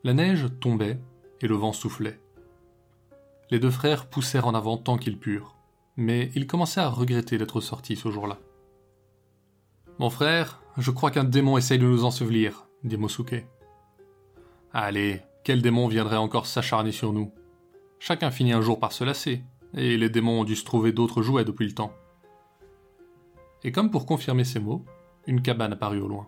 La 0.04 0.14
neige 0.14 0.48
tombait 0.60 1.00
et 1.40 1.48
le 1.48 1.56
vent 1.56 1.72
soufflait. 1.72 2.20
Les 3.52 3.58
deux 3.58 3.70
frères 3.70 4.10
poussèrent 4.10 4.48
en 4.48 4.54
avant 4.54 4.76
tant 4.76 4.98
qu'ils 4.98 5.18
purent, 5.18 5.56
mais 5.96 6.30
ils 6.36 6.48
commençaient 6.48 6.82
à 6.82 6.90
regretter 6.90 7.38
d'être 7.38 7.62
sortis 7.62 7.96
ce 7.96 8.12
jour-là. 8.12 8.38
Mon 9.98 10.10
frère, 10.10 10.62
je 10.78 10.92
crois 10.92 11.10
qu'un 11.10 11.24
démon 11.24 11.58
essaye 11.58 11.80
de 11.80 11.88
nous 11.88 12.04
ensevelir, 12.04 12.68
dit 12.84 12.98
Mosuke. 12.98 13.46
Allez, 14.74 15.22
quel 15.46 15.62
démon 15.62 15.88
viendrait 15.88 16.18
encore 16.18 16.48
s'acharner 16.48 16.92
sur 16.92 17.14
nous? 17.14 17.32
Chacun 17.98 18.30
finit 18.30 18.52
un 18.52 18.62
jour 18.62 18.78
par 18.78 18.92
se 18.92 19.06
lasser, 19.06 19.42
et 19.74 19.96
les 19.96 20.10
démons 20.10 20.42
ont 20.42 20.44
dû 20.44 20.58
se 20.58 20.66
trouver 20.66 20.92
d'autres 20.92 21.22
jouets 21.22 21.46
depuis 21.46 21.66
le 21.68 21.76
temps. 21.76 21.94
Et 23.64 23.72
comme 23.72 23.90
pour 23.90 24.06
confirmer 24.06 24.44
ces 24.44 24.60
mots, 24.60 24.84
une 25.28 25.42
cabane 25.42 25.72
apparut 25.72 26.02
au 26.02 26.10
loin. 26.10 26.28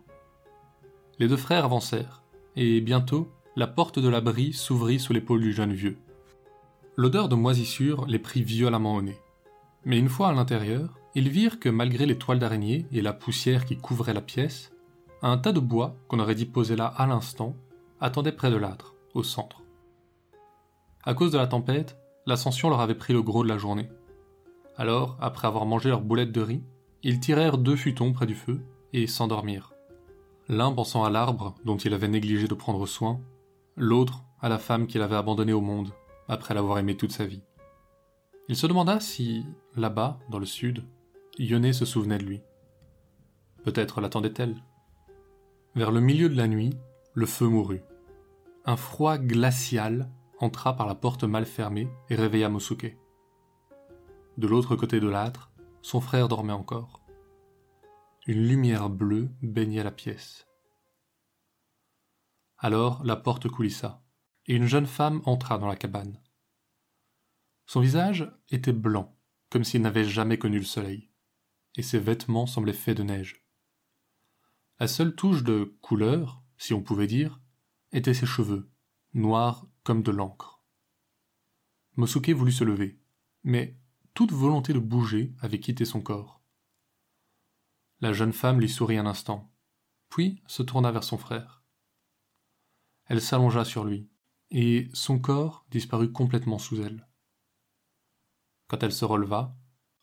Les 1.20 1.28
deux 1.28 1.38
frères 1.38 1.66
avancèrent, 1.66 2.24
et 2.56 2.82
bientôt 2.82 3.32
la 3.56 3.68
porte 3.68 4.00
de 4.00 4.10
l'abri 4.10 4.54
s'ouvrit 4.54 5.00
sous 5.00 5.14
l'épaule 5.14 5.42
du 5.42 5.54
jeune 5.54 5.74
vieux. 5.74 5.98
L'odeur 6.96 7.30
de 7.30 7.36
moisissure 7.36 8.06
les 8.08 8.20
prit 8.20 8.44
violemment 8.44 8.96
au 8.96 9.02
nez. 9.02 9.18
Mais 9.86 10.00
une 10.00 10.10
fois 10.10 10.30
à 10.30 10.34
l'intérieur, 10.34 10.98
ils 11.16 11.30
virent 11.30 11.60
que 11.60 11.70
malgré 11.70 12.06
les 12.06 12.18
toiles 12.18 12.40
d'araignée 12.40 12.88
et 12.92 13.02
la 13.02 13.14
poussière 13.14 13.66
qui 13.66 13.78
couvrait 13.78 14.14
la 14.14 14.22
pièce, 14.22 14.72
un 15.22 15.38
tas 15.38 15.52
de 15.52 15.60
bois 15.60 15.96
qu'on 16.08 16.20
aurait 16.20 16.36
dit 16.36 16.46
poser 16.46 16.76
là 16.76 16.86
à 16.86 17.06
l'instant 17.06 17.56
attendait 18.02 18.32
près 18.32 18.52
de 18.52 18.58
l'âtre, 18.58 18.96
au 19.14 19.24
centre. 19.24 19.62
À 21.04 21.14
cause 21.14 21.32
de 21.32 21.38
la 21.38 21.48
tempête, 21.48 21.98
l'ascension 22.26 22.70
leur 22.70 22.82
avait 22.82 22.96
pris 22.96 23.14
le 23.14 23.22
gros 23.22 23.44
de 23.44 23.50
la 23.50 23.58
journée. 23.58 23.90
Alors, 24.78 25.18
après 25.22 25.48
avoir 25.48 25.66
mangé 25.66 25.90
leur 25.90 26.02
boulette 26.02 26.32
de 26.32 26.42
riz, 26.42 26.64
ils 27.04 27.20
tirèrent 27.20 27.58
deux 27.58 27.76
futons 27.76 28.14
près 28.14 28.26
du 28.26 28.36
feu 28.36 28.62
et 28.94 29.08
s'endormirent. 29.08 29.73
L'un 30.50 30.72
pensant 30.72 31.04
à 31.04 31.10
l'arbre 31.10 31.56
dont 31.64 31.78
il 31.78 31.94
avait 31.94 32.08
négligé 32.08 32.48
de 32.48 32.54
prendre 32.54 32.86
soin, 32.86 33.22
l'autre 33.78 34.24
à 34.42 34.50
la 34.50 34.58
femme 34.58 34.88
qu'il 34.88 35.02
avait 35.02 35.16
abandonnée 35.16 35.54
au 35.54 35.62
monde 35.62 35.94
après 36.28 36.54
l'avoir 36.54 36.78
aimée 36.80 36.98
toute 36.98 37.12
sa 37.12 37.26
vie. 37.26 37.44
Il 38.50 38.58
se 38.58 38.68
demanda 38.68 39.00
si, 39.00 39.46
là-bas, 39.78 40.20
dans 40.30 40.40
le 40.40 40.46
sud, 40.46 40.84
Yone 41.40 41.72
se 41.72 41.86
souvenait 41.86 42.18
de 42.18 42.26
lui. 42.26 42.42
Peut-être 43.64 44.02
l'attendait-elle. 44.02 44.56
Vers 45.76 45.92
le 45.92 46.02
milieu 46.02 46.28
de 46.28 46.36
la 46.36 46.48
nuit, 46.48 46.78
le 47.14 47.26
feu 47.26 47.48
mourut. 47.48 47.82
Un 48.66 48.76
froid 48.76 49.18
glacial 49.18 50.10
entra 50.40 50.76
par 50.76 50.88
la 50.88 50.96
porte 50.96 51.24
mal 51.24 51.46
fermée 51.46 51.88
et 52.10 52.16
réveilla 52.16 52.50
Mosuke. 52.50 52.98
De 54.38 54.48
l'autre 54.48 54.76
côté 54.76 55.00
de 55.00 55.08
l'âtre, 55.08 55.52
son 55.82 56.02
frère 56.02 56.28
dormait 56.28 56.54
encore. 56.54 57.03
Une 58.26 58.48
lumière 58.48 58.90
bleue 58.90 59.30
baignait 59.42 59.84
la 59.84 59.92
pièce. 59.92 60.48
Alors 62.58 63.04
la 63.04 63.18
porte 63.18 63.50
coulissa, 63.50 64.02
et 64.46 64.56
une 64.56 64.66
jeune 64.66 64.86
femme 64.86 65.22
entra 65.26 65.58
dans 65.58 65.68
la 65.68 65.76
cabane. 65.76 66.22
Son 67.66 67.82
visage 67.82 68.32
était 68.50 68.72
blanc, 68.72 69.20
comme 69.50 69.66
s'il 69.66 69.82
n'avait 69.82 70.06
jamais 70.06 70.38
connu 70.38 70.58
le 70.58 70.64
soleil, 70.64 71.12
et 71.76 71.82
ses 71.82 72.00
vêtements 72.00 72.46
semblaient 72.46 72.72
faits 72.72 72.96
de 72.96 73.04
neige. 73.04 73.46
La 74.80 74.88
seule 74.88 75.16
touche 75.16 75.44
de 75.44 75.78
couleur, 75.82 76.42
si 76.58 76.74
on 76.74 76.82
pouvait 76.82 77.08
dire, 77.08 77.42
était 77.92 78.14
ses 78.14 78.26
cheveux, 78.26 78.72
noirs 79.14 79.68
comme 79.84 80.02
de 80.02 80.12
l'encre. 80.12 80.64
Mosuke 81.98 82.30
voulut 82.30 82.54
se 82.54 82.64
lever, 82.64 83.02
mais 83.44 83.78
toute 84.14 84.32
volonté 84.32 84.72
de 84.72 84.80
bouger 84.80 85.36
avait 85.42 85.60
quitté 85.60 85.84
son 85.84 86.00
corps. 86.00 86.43
La 88.04 88.12
jeune 88.12 88.34
femme 88.34 88.60
lui 88.60 88.68
sourit 88.68 88.98
un 88.98 89.06
instant, 89.06 89.50
puis 90.10 90.44
se 90.46 90.62
tourna 90.62 90.92
vers 90.92 91.06
son 91.06 91.18
frère. 91.18 91.64
Elle 93.06 93.22
s'allongea 93.22 93.64
sur 93.64 93.86
lui, 93.86 94.10
et 94.52 94.90
son 94.94 95.20
corps 95.20 95.66
disparut 95.70 96.12
complètement 96.12 96.58
sous 96.58 96.82
elle. 96.82 97.08
Quand 98.68 98.84
elle 98.84 98.92
se 98.92 99.06
releva, 99.06 99.56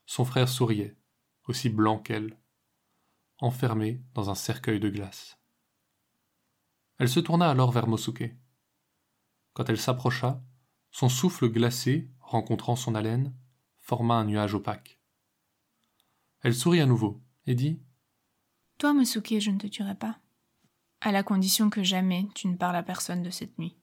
son 0.06 0.24
frère 0.24 0.48
souriait, 0.48 0.96
aussi 1.46 1.68
blanc 1.68 1.98
qu'elle, 1.98 2.40
enfermé 3.38 4.02
dans 4.14 4.30
un 4.30 4.34
cercueil 4.34 4.80
de 4.80 4.88
glace. 4.88 5.38
Elle 6.96 7.10
se 7.10 7.20
tourna 7.20 7.50
alors 7.50 7.70
vers 7.70 7.86
Mosuke. 7.86 8.34
Quand 9.52 9.68
elle 9.68 9.78
s'approcha, 9.78 10.42
son 10.90 11.10
souffle 11.10 11.50
glacé, 11.50 12.10
rencontrant 12.20 12.76
son 12.76 12.94
haleine, 12.94 13.36
forma 13.78 14.14
un 14.14 14.24
nuage 14.24 14.54
opaque. 14.54 14.98
Elle 16.40 16.54
sourit 16.54 16.80
à 16.80 16.86
nouveau 16.86 17.22
et 17.44 17.54
dit 17.54 17.82
toi, 18.80 18.94
Mosuke, 18.94 19.38
je 19.38 19.50
ne 19.50 19.58
te 19.58 19.66
tuerai 19.66 19.94
pas. 19.94 20.18
À 21.02 21.12
la 21.12 21.22
condition 21.22 21.68
que 21.68 21.82
jamais 21.82 22.26
tu 22.34 22.48
ne 22.48 22.56
parles 22.56 22.76
à 22.76 22.82
personne 22.82 23.22
de 23.22 23.28
cette 23.28 23.58
nuit. 23.58 23.76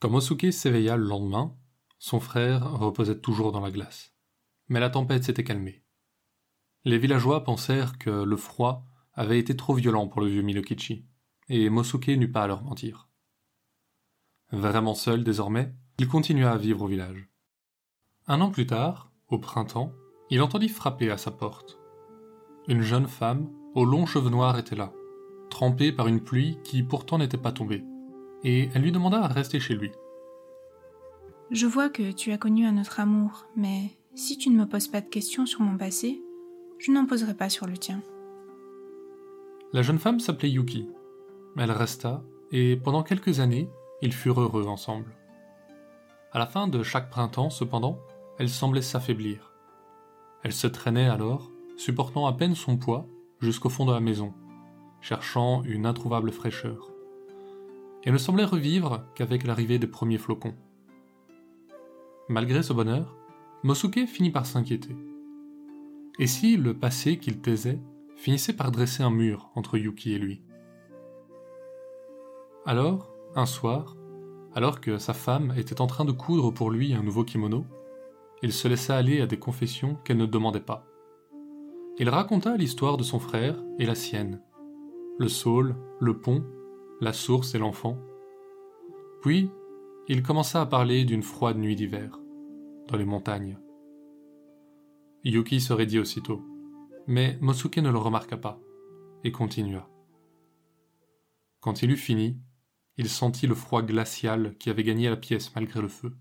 Quand 0.00 0.08
Mosuke 0.08 0.50
s'éveilla 0.50 0.96
le 0.96 1.04
lendemain, 1.04 1.54
son 1.98 2.20
frère 2.20 2.72
reposait 2.72 3.20
toujours 3.20 3.52
dans 3.52 3.60
la 3.60 3.70
glace. 3.70 4.14
Mais 4.68 4.80
la 4.80 4.88
tempête 4.88 5.24
s'était 5.24 5.44
calmée. 5.44 5.84
Les 6.84 6.96
villageois 6.96 7.44
pensèrent 7.44 7.98
que 7.98 8.24
le 8.24 8.36
froid 8.38 8.86
avait 9.12 9.38
été 9.38 9.54
trop 9.54 9.74
violent 9.74 10.08
pour 10.08 10.22
le 10.22 10.28
vieux 10.28 10.42
Minokichi, 10.42 11.06
et 11.50 11.68
Mosuke 11.68 12.08
n'eut 12.08 12.32
pas 12.32 12.44
à 12.44 12.46
leur 12.46 12.62
mentir. 12.62 13.10
Vraiment 14.50 14.94
seul 14.94 15.24
désormais, 15.24 15.74
il 15.98 16.08
continua 16.08 16.52
à 16.52 16.56
vivre 16.56 16.82
au 16.82 16.88
village. 16.88 17.28
Un 18.26 18.40
an 18.40 18.50
plus 18.50 18.66
tard, 18.66 19.12
au 19.28 19.38
printemps, 19.38 19.92
il 20.30 20.40
entendit 20.40 20.70
frapper 20.70 21.10
à 21.10 21.18
sa 21.18 21.30
porte. 21.30 21.83
Une 22.66 22.80
jeune 22.80 23.08
femme, 23.08 23.50
aux 23.74 23.84
longs 23.84 24.06
cheveux 24.06 24.30
noirs, 24.30 24.58
était 24.58 24.76
là, 24.76 24.92
trempée 25.50 25.92
par 25.92 26.08
une 26.08 26.20
pluie 26.20 26.56
qui 26.64 26.82
pourtant 26.82 27.18
n'était 27.18 27.36
pas 27.36 27.52
tombée, 27.52 27.84
et 28.42 28.70
elle 28.74 28.82
lui 28.82 28.92
demanda 28.92 29.22
à 29.22 29.28
rester 29.28 29.60
chez 29.60 29.74
lui. 29.74 29.92
Je 31.50 31.66
vois 31.66 31.90
que 31.90 32.10
tu 32.10 32.32
as 32.32 32.38
connu 32.38 32.64
un 32.64 32.80
autre 32.80 33.00
amour, 33.00 33.46
mais 33.54 33.90
si 34.14 34.38
tu 34.38 34.48
ne 34.48 34.56
me 34.56 34.66
poses 34.66 34.88
pas 34.88 35.02
de 35.02 35.08
questions 35.08 35.44
sur 35.44 35.60
mon 35.60 35.76
passé, 35.76 36.22
je 36.78 36.90
n'en 36.90 37.04
poserai 37.04 37.34
pas 37.34 37.50
sur 37.50 37.66
le 37.66 37.76
tien. 37.76 38.00
La 39.74 39.82
jeune 39.82 39.98
femme 39.98 40.20
s'appelait 40.20 40.50
Yuki. 40.50 40.88
Elle 41.58 41.70
resta, 41.70 42.22
et 42.50 42.76
pendant 42.76 43.02
quelques 43.02 43.40
années, 43.40 43.68
ils 44.00 44.12
furent 44.12 44.40
heureux 44.40 44.66
ensemble. 44.66 45.14
À 46.32 46.38
la 46.38 46.46
fin 46.46 46.66
de 46.66 46.82
chaque 46.82 47.10
printemps, 47.10 47.50
cependant, 47.50 47.98
elle 48.38 48.48
semblait 48.48 48.82
s'affaiblir. 48.82 49.52
Elle 50.42 50.52
se 50.52 50.66
traînait 50.66 51.08
alors, 51.08 51.50
supportant 51.76 52.26
à 52.26 52.32
peine 52.32 52.54
son 52.54 52.76
poids 52.76 53.06
jusqu'au 53.40 53.68
fond 53.68 53.84
de 53.84 53.92
la 53.92 54.00
maison, 54.00 54.32
cherchant 55.00 55.62
une 55.64 55.86
introuvable 55.86 56.32
fraîcheur. 56.32 56.90
Et 58.04 58.10
ne 58.10 58.18
semblait 58.18 58.44
revivre 58.44 59.04
qu'avec 59.14 59.46
l'arrivée 59.46 59.78
des 59.78 59.86
premiers 59.86 60.18
flocons. 60.18 60.54
Malgré 62.28 62.62
ce 62.62 62.72
bonheur, 62.72 63.16
Mosuke 63.62 64.06
finit 64.06 64.30
par 64.30 64.46
s'inquiéter. 64.46 64.96
Et 66.18 66.26
si 66.26 66.56
le 66.56 66.74
passé 66.74 67.18
qu'il 67.18 67.40
taisait 67.40 67.80
finissait 68.16 68.52
par 68.52 68.70
dresser 68.70 69.02
un 69.02 69.10
mur 69.10 69.50
entre 69.54 69.78
Yuki 69.78 70.12
et 70.12 70.18
lui? 70.18 70.42
Alors, 72.66 73.10
un 73.34 73.46
soir, 73.46 73.96
alors 74.54 74.80
que 74.80 74.98
sa 74.98 75.12
femme 75.12 75.52
était 75.56 75.80
en 75.80 75.86
train 75.86 76.04
de 76.04 76.12
coudre 76.12 76.50
pour 76.50 76.70
lui 76.70 76.94
un 76.94 77.02
nouveau 77.02 77.24
kimono, 77.24 77.66
il 78.42 78.52
se 78.52 78.68
laissa 78.68 78.96
aller 78.96 79.20
à 79.20 79.26
des 79.26 79.38
confessions 79.38 79.96
qu'elle 80.04 80.18
ne 80.18 80.26
demandait 80.26 80.60
pas. 80.60 80.86
Il 81.96 82.08
raconta 82.08 82.56
l'histoire 82.56 82.96
de 82.96 83.04
son 83.04 83.20
frère 83.20 83.62
et 83.78 83.86
la 83.86 83.94
sienne, 83.94 84.42
le 85.16 85.28
saule, 85.28 85.76
le 86.00 86.18
pont, 86.18 86.44
la 87.00 87.12
source 87.12 87.54
et 87.54 87.58
l'enfant. 87.58 87.96
Puis, 89.22 89.48
il 90.08 90.24
commença 90.24 90.60
à 90.60 90.66
parler 90.66 91.04
d'une 91.04 91.22
froide 91.22 91.56
nuit 91.56 91.76
d'hiver, 91.76 92.18
dans 92.88 92.96
les 92.96 93.04
montagnes. 93.04 93.60
Yuki 95.22 95.60
se 95.60 95.72
raidit 95.72 96.00
aussitôt, 96.00 96.42
mais 97.06 97.38
Mosuke 97.40 97.78
ne 97.78 97.92
le 97.92 97.98
remarqua 97.98 98.38
pas, 98.38 98.60
et 99.22 99.30
continua. 99.30 99.88
Quand 101.60 101.82
il 101.82 101.92
eut 101.92 101.96
fini, 101.96 102.40
il 102.96 103.08
sentit 103.08 103.46
le 103.46 103.54
froid 103.54 103.82
glacial 103.82 104.56
qui 104.58 104.68
avait 104.68 104.82
gagné 104.82 105.08
la 105.08 105.16
pièce 105.16 105.54
malgré 105.54 105.80
le 105.80 105.88
feu. 105.88 106.16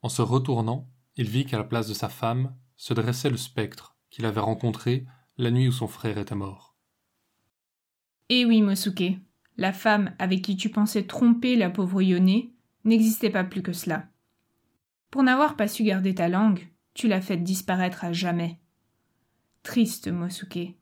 En 0.00 0.08
se 0.08 0.22
retournant, 0.22 0.88
il 1.16 1.28
vit 1.28 1.44
qu'à 1.44 1.58
la 1.58 1.64
place 1.64 1.88
de 1.88 1.94
sa 1.94 2.08
femme 2.08 2.56
se 2.76 2.94
dressait 2.94 3.30
le 3.30 3.36
spectre 3.36 3.91
qu'il 4.12 4.26
avait 4.26 4.40
rencontré 4.40 5.06
la 5.38 5.50
nuit 5.50 5.66
où 5.66 5.72
son 5.72 5.88
frère 5.88 6.18
était 6.18 6.36
mort. 6.36 6.76
Eh 8.28 8.44
oui, 8.44 8.62
Mosuke, 8.62 9.18
la 9.56 9.72
femme 9.72 10.14
avec 10.18 10.42
qui 10.42 10.56
tu 10.56 10.68
pensais 10.68 11.06
tromper 11.06 11.56
la 11.56 11.70
pauvre 11.70 12.02
Yone 12.02 12.50
n'existait 12.84 13.30
pas 13.30 13.42
plus 13.42 13.62
que 13.62 13.72
cela. 13.72 14.08
Pour 15.10 15.22
n'avoir 15.22 15.56
pas 15.56 15.66
su 15.66 15.82
garder 15.82 16.14
ta 16.14 16.28
langue, 16.28 16.68
tu 16.94 17.08
l'as 17.08 17.22
faite 17.22 17.42
disparaître 17.42 18.04
à 18.04 18.12
jamais. 18.12 18.60
Triste 19.62 20.08
Mosuke, 20.08 20.76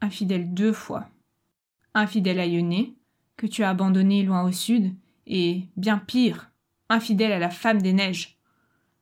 infidèle 0.00 0.54
deux 0.54 0.72
fois. 0.72 1.10
Infidèle 1.92 2.40
à 2.40 2.46
Yone, 2.46 2.94
que 3.36 3.46
tu 3.46 3.64
as 3.64 3.70
abandonné 3.70 4.22
loin 4.22 4.44
au 4.44 4.52
sud, 4.52 4.94
et, 5.26 5.64
bien 5.76 5.98
pire, 5.98 6.52
infidèle 6.88 7.32
à 7.32 7.40
la 7.40 7.50
femme 7.50 7.82
des 7.82 7.92
neiges. 7.92 8.38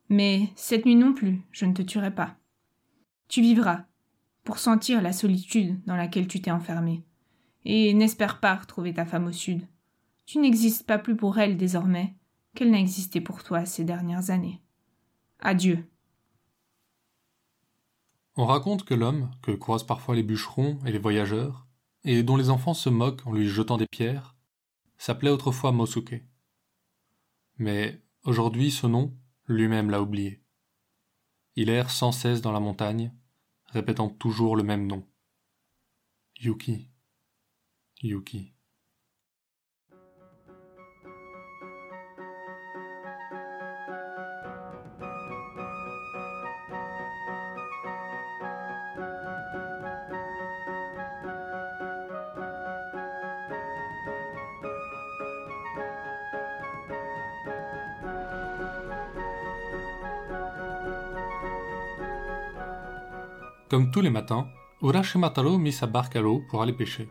Mais 0.08 0.48
cette 0.56 0.86
nuit 0.86 0.96
non 0.96 1.12
plus, 1.12 1.42
je 1.52 1.66
ne 1.66 1.74
te 1.74 1.82
tuerai 1.82 2.14
pas. 2.14 2.38
Tu 3.28 3.40
vivras, 3.40 3.84
pour 4.44 4.58
sentir 4.58 5.02
la 5.02 5.12
solitude 5.12 5.82
dans 5.86 5.96
laquelle 5.96 6.28
tu 6.28 6.40
t'es 6.40 6.50
enfermé. 6.50 7.02
Et 7.64 7.94
n'espère 7.94 8.40
pas 8.40 8.54
retrouver 8.54 8.92
ta 8.92 9.06
femme 9.06 9.26
au 9.26 9.32
sud, 9.32 9.66
Tu 10.26 10.38
n'existes 10.38 10.86
pas 10.86 10.98
plus 10.98 11.16
pour 11.16 11.38
elle 11.38 11.56
désormais 11.56 12.14
qu'elle 12.54 12.70
n'a 12.70 12.80
existé 12.80 13.20
pour 13.20 13.42
toi 13.42 13.64
ces 13.64 13.84
dernières 13.84 14.30
années. 14.30 14.62
Adieu. 15.40 15.86
On 18.36 18.46
raconte 18.46 18.84
que 18.84 18.94
l'homme, 18.94 19.30
que 19.42 19.52
croisent 19.52 19.86
parfois 19.86 20.14
les 20.14 20.22
bûcherons 20.22 20.78
et 20.86 20.92
les 20.92 20.98
voyageurs, 20.98 21.66
et 22.04 22.22
dont 22.22 22.36
les 22.36 22.50
enfants 22.50 22.74
se 22.74 22.88
moquent 22.88 23.26
en 23.26 23.32
lui 23.32 23.48
jetant 23.48 23.76
des 23.76 23.86
pierres, 23.86 24.34
s'appelait 24.98 25.30
autrefois 25.30 25.72
Mosuke. 25.72 26.24
Mais 27.58 28.02
aujourd'hui 28.24 28.70
ce 28.70 28.86
nom, 28.86 29.14
lui-même 29.46 29.90
l'a 29.90 30.02
oublié. 30.02 30.43
Il 31.56 31.68
erre 31.68 31.90
sans 31.90 32.12
cesse 32.12 32.40
dans 32.40 32.52
la 32.52 32.60
montagne, 32.60 33.12
répétant 33.66 34.08
toujours 34.08 34.56
le 34.56 34.62
même 34.62 34.86
nom. 34.86 35.06
Yuki. 36.40 36.90
Yuki. 38.02 38.53
Comme 63.74 63.90
tous 63.90 64.02
les 64.02 64.10
matins, 64.10 64.46
Urashimataro 64.82 65.58
mit 65.58 65.72
sa 65.72 65.88
barque 65.88 66.14
à 66.14 66.20
l'eau 66.20 66.44
pour 66.48 66.62
aller 66.62 66.72
pêcher. 66.72 67.08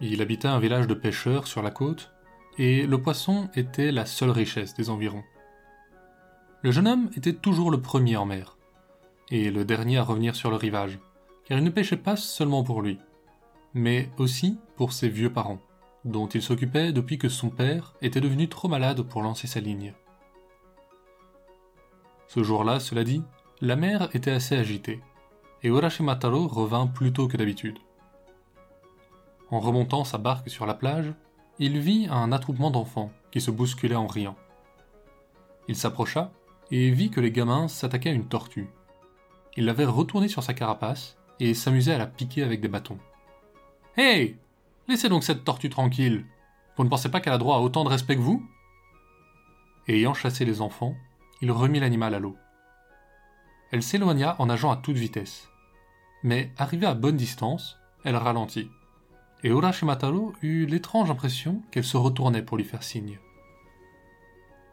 Il 0.00 0.20
habitait 0.20 0.48
un 0.48 0.58
village 0.58 0.88
de 0.88 0.94
pêcheurs 0.94 1.46
sur 1.46 1.62
la 1.62 1.70
côte, 1.70 2.10
et 2.58 2.84
le 2.84 3.00
poisson 3.00 3.48
était 3.54 3.92
la 3.92 4.04
seule 4.04 4.30
richesse 4.30 4.74
des 4.74 4.90
environs. 4.90 5.22
Le 6.62 6.72
jeune 6.72 6.88
homme 6.88 7.10
était 7.16 7.32
toujours 7.32 7.70
le 7.70 7.80
premier 7.80 8.16
en 8.16 8.26
mer, 8.26 8.58
et 9.30 9.52
le 9.52 9.64
dernier 9.64 9.98
à 9.98 10.02
revenir 10.02 10.34
sur 10.34 10.50
le 10.50 10.56
rivage, 10.56 10.98
car 11.44 11.58
il 11.58 11.62
ne 11.62 11.70
pêchait 11.70 11.96
pas 11.96 12.16
seulement 12.16 12.64
pour 12.64 12.82
lui, 12.82 12.98
mais 13.72 14.10
aussi 14.18 14.58
pour 14.74 14.92
ses 14.92 15.08
vieux 15.08 15.32
parents, 15.32 15.62
dont 16.04 16.26
il 16.26 16.42
s'occupait 16.42 16.90
depuis 16.90 17.18
que 17.18 17.28
son 17.28 17.50
père 17.50 17.94
était 18.02 18.20
devenu 18.20 18.48
trop 18.48 18.66
malade 18.66 19.02
pour 19.02 19.22
lancer 19.22 19.46
sa 19.46 19.60
ligne. 19.60 19.94
Ce 22.26 22.42
jour-là, 22.42 22.80
cela 22.80 23.04
dit, 23.04 23.22
la 23.60 23.76
mer 23.76 24.08
était 24.12 24.32
assez 24.32 24.56
agitée, 24.56 25.00
et 25.62 25.68
Urashimataro 25.68 26.48
revint 26.48 26.86
plus 26.86 27.12
tôt 27.12 27.28
que 27.28 27.36
d'habitude. 27.36 27.78
En 29.50 29.60
remontant 29.60 30.04
sa 30.04 30.18
barque 30.18 30.50
sur 30.50 30.66
la 30.66 30.74
plage, 30.74 31.12
il 31.58 31.78
vit 31.78 32.06
un 32.10 32.32
attroupement 32.32 32.70
d'enfants 32.70 33.12
qui 33.30 33.40
se 33.40 33.50
bousculaient 33.50 33.94
en 33.94 34.06
riant. 34.06 34.36
Il 35.68 35.76
s'approcha 35.76 36.32
et 36.70 36.90
vit 36.90 37.10
que 37.10 37.20
les 37.20 37.32
gamins 37.32 37.68
s'attaquaient 37.68 38.10
à 38.10 38.14
une 38.14 38.28
tortue. 38.28 38.68
Il 39.56 39.64
l'avait 39.64 39.84
retournée 39.84 40.28
sur 40.28 40.42
sa 40.42 40.54
carapace 40.54 41.16
et 41.40 41.54
s'amusait 41.54 41.94
à 41.94 41.98
la 41.98 42.06
piquer 42.06 42.42
avec 42.42 42.60
des 42.60 42.68
bâtons. 42.68 42.98
Hé 43.96 44.36
Laissez 44.86 45.08
donc 45.08 45.24
cette 45.24 45.44
tortue 45.44 45.68
tranquille 45.68 46.24
Vous 46.76 46.84
ne 46.84 46.88
pensez 46.88 47.10
pas 47.10 47.20
qu'elle 47.20 47.32
a 47.32 47.38
droit 47.38 47.56
à 47.56 47.60
autant 47.60 47.84
de 47.84 47.90
respect 47.90 48.16
que 48.16 48.20
vous? 48.20 48.46
Ayant 49.86 50.14
chassé 50.14 50.44
les 50.44 50.60
enfants, 50.60 50.94
il 51.40 51.50
remit 51.50 51.80
l'animal 51.80 52.14
à 52.14 52.18
l'eau. 52.18 52.36
Elle 53.70 53.82
s'éloigna 53.82 54.36
en 54.38 54.46
nageant 54.46 54.70
à 54.70 54.76
toute 54.76 54.96
vitesse. 54.96 55.48
Mais 56.22 56.52
arrivée 56.56 56.86
à 56.86 56.94
bonne 56.94 57.16
distance, 57.16 57.76
elle 58.04 58.16
ralentit. 58.16 58.70
Et 59.44 59.48
Urashimataro 59.48 60.32
eut 60.42 60.66
l'étrange 60.66 61.10
impression 61.10 61.62
qu'elle 61.70 61.84
se 61.84 61.96
retournait 61.96 62.42
pour 62.42 62.56
lui 62.56 62.64
faire 62.64 62.82
signe. 62.82 63.18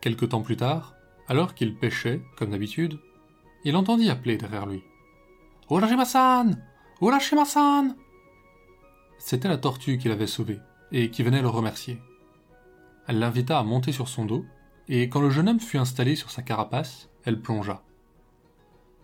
Quelque 0.02 0.26
temps 0.26 0.42
plus 0.42 0.58
tard, 0.58 0.96
alors 1.28 1.54
qu'il 1.54 1.76
pêchait, 1.76 2.22
comme 2.38 2.52
d'habitude, 2.52 3.00
il 3.64 3.76
entendit 3.76 4.10
appeler 4.10 4.38
derrière 4.38 4.66
lui. 4.66 4.84
Urashima-san 5.70 6.64
Urashima-san 7.02 7.96
C'était 9.18 9.48
la 9.48 9.58
tortue 9.58 9.98
qu'il 9.98 10.12
avait 10.12 10.28
sauvée 10.28 10.60
et 10.92 11.10
qui 11.10 11.24
venait 11.24 11.42
le 11.42 11.50
remercier. 11.50 12.00
Elle 13.08 13.20
l'invita 13.20 13.60
à 13.60 13.64
monter 13.64 13.92
sur 13.92 14.08
son 14.08 14.26
dos, 14.26 14.46
et 14.88 15.10
quand 15.10 15.22
le 15.22 15.30
jeune 15.30 15.50
homme 15.50 15.60
fut 15.60 15.78
installé 15.78 16.16
sur 16.16 16.32
sa 16.32 16.42
carapace, 16.42 17.10
elle 17.24 17.42
plongea. 17.42 17.84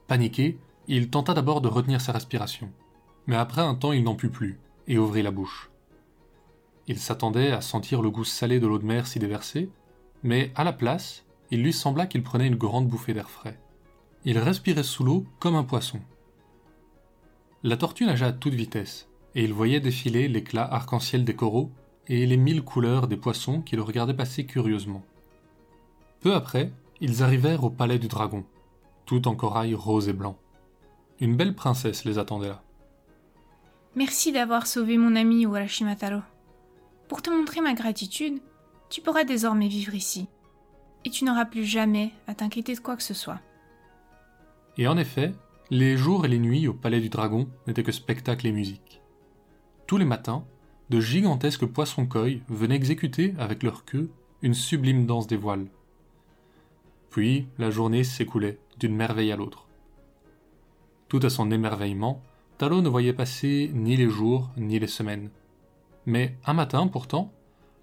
Paniqué, 0.07 0.57
il 0.87 1.09
tenta 1.09 1.33
d'abord 1.33 1.61
de 1.61 1.67
retenir 1.67 2.01
sa 2.01 2.11
respiration, 2.11 2.71
mais 3.27 3.35
après 3.35 3.61
un 3.61 3.75
temps 3.75 3.93
il 3.93 4.03
n'en 4.03 4.15
put 4.15 4.29
plus, 4.29 4.59
et 4.87 4.97
ouvrit 4.97 5.23
la 5.23 5.31
bouche. 5.31 5.69
Il 6.87 6.99
s'attendait 6.99 7.51
à 7.51 7.61
sentir 7.61 8.01
le 8.01 8.09
goût 8.09 8.23
salé 8.23 8.59
de 8.59 8.67
l'eau 8.67 8.79
de 8.79 8.85
mer 8.85 9.07
s'y 9.07 9.19
déverser, 9.19 9.69
mais 10.23 10.51
à 10.55 10.63
la 10.63 10.73
place, 10.73 11.23
il 11.51 11.61
lui 11.63 11.73
sembla 11.73 12.07
qu'il 12.07 12.23
prenait 12.23 12.47
une 12.47 12.55
grande 12.55 12.87
bouffée 12.87 13.13
d'air 13.13 13.29
frais. 13.29 13.59
Il 14.25 14.37
respirait 14.37 14.83
sous 14.83 15.03
l'eau 15.03 15.25
comme 15.39 15.55
un 15.55 15.63
poisson. 15.63 15.99
La 17.63 17.77
tortue 17.77 18.05
nagea 18.05 18.27
à 18.27 18.31
toute 18.31 18.53
vitesse, 18.53 19.07
et 19.35 19.43
il 19.43 19.53
voyait 19.53 19.79
défiler 19.79 20.27
l'éclat 20.27 20.65
arc-en-ciel 20.65 21.23
des 21.23 21.35
coraux 21.35 21.71
et 22.07 22.25
les 22.25 22.37
mille 22.37 22.63
couleurs 22.63 23.07
des 23.07 23.17
poissons 23.17 23.61
qui 23.61 23.75
le 23.75 23.81
regardaient 23.81 24.13
passer 24.13 24.45
curieusement. 24.45 25.03
Peu 26.19 26.33
après, 26.33 26.71
ils 26.99 27.23
arrivèrent 27.23 27.63
au 27.63 27.69
palais 27.69 27.99
du 27.99 28.07
dragon, 28.07 28.43
tout 29.05 29.27
en 29.27 29.35
corail 29.35 29.75
rose 29.75 30.09
et 30.09 30.13
blanc. 30.13 30.37
Une 31.19 31.35
belle 31.35 31.55
princesse 31.55 32.05
les 32.05 32.17
attendait 32.17 32.49
là. 32.49 32.63
Merci 33.95 34.31
d'avoir 34.31 34.67
sauvé 34.67 34.97
mon 34.97 35.15
ami 35.15 35.43
Urashimataro. 35.43 36.21
Pour 37.07 37.21
te 37.21 37.29
montrer 37.29 37.61
ma 37.61 37.73
gratitude, 37.73 38.39
tu 38.89 39.01
pourras 39.01 39.23
désormais 39.23 39.67
vivre 39.67 39.93
ici. 39.93 40.27
Et 41.03 41.09
tu 41.09 41.25
n'auras 41.25 41.45
plus 41.45 41.65
jamais 41.65 42.11
à 42.27 42.35
t'inquiéter 42.35 42.73
de 42.73 42.79
quoi 42.79 42.95
que 42.95 43.03
ce 43.03 43.13
soit. 43.13 43.39
Et 44.77 44.87
en 44.87 44.97
effet, 44.97 45.33
les 45.69 45.97
jours 45.97 46.25
et 46.25 46.29
les 46.29 46.39
nuits 46.39 46.67
au 46.67 46.73
palais 46.73 47.01
du 47.01 47.09
dragon 47.09 47.47
n'étaient 47.67 47.83
que 47.83 47.91
spectacle 47.91 48.47
et 48.47 48.51
musique. 48.51 49.01
Tous 49.87 49.97
les 49.97 50.05
matins, 50.05 50.45
de 50.89 50.99
gigantesques 50.99 51.65
poissons-coy 51.65 52.41
venaient 52.49 52.75
exécuter 52.75 53.33
avec 53.37 53.63
leur 53.63 53.85
queue 53.85 54.09
une 54.41 54.53
sublime 54.53 55.05
danse 55.05 55.27
des 55.27 55.37
voiles. 55.37 55.67
Puis 57.09 57.47
la 57.57 57.71
journée 57.71 58.03
s'écoulait 58.03 58.57
d'une 58.81 58.95
merveille 58.95 59.31
à 59.31 59.35
l'autre. 59.35 59.67
Tout 61.07 61.19
à 61.23 61.29
son 61.29 61.51
émerveillement, 61.51 62.21
Talo 62.57 62.81
ne 62.81 62.89
voyait 62.89 63.13
passer 63.13 63.71
ni 63.73 63.95
les 63.95 64.09
jours 64.09 64.49
ni 64.57 64.79
les 64.79 64.87
semaines. 64.87 65.29
Mais 66.05 66.35
un 66.45 66.53
matin, 66.53 66.87
pourtant, 66.87 67.31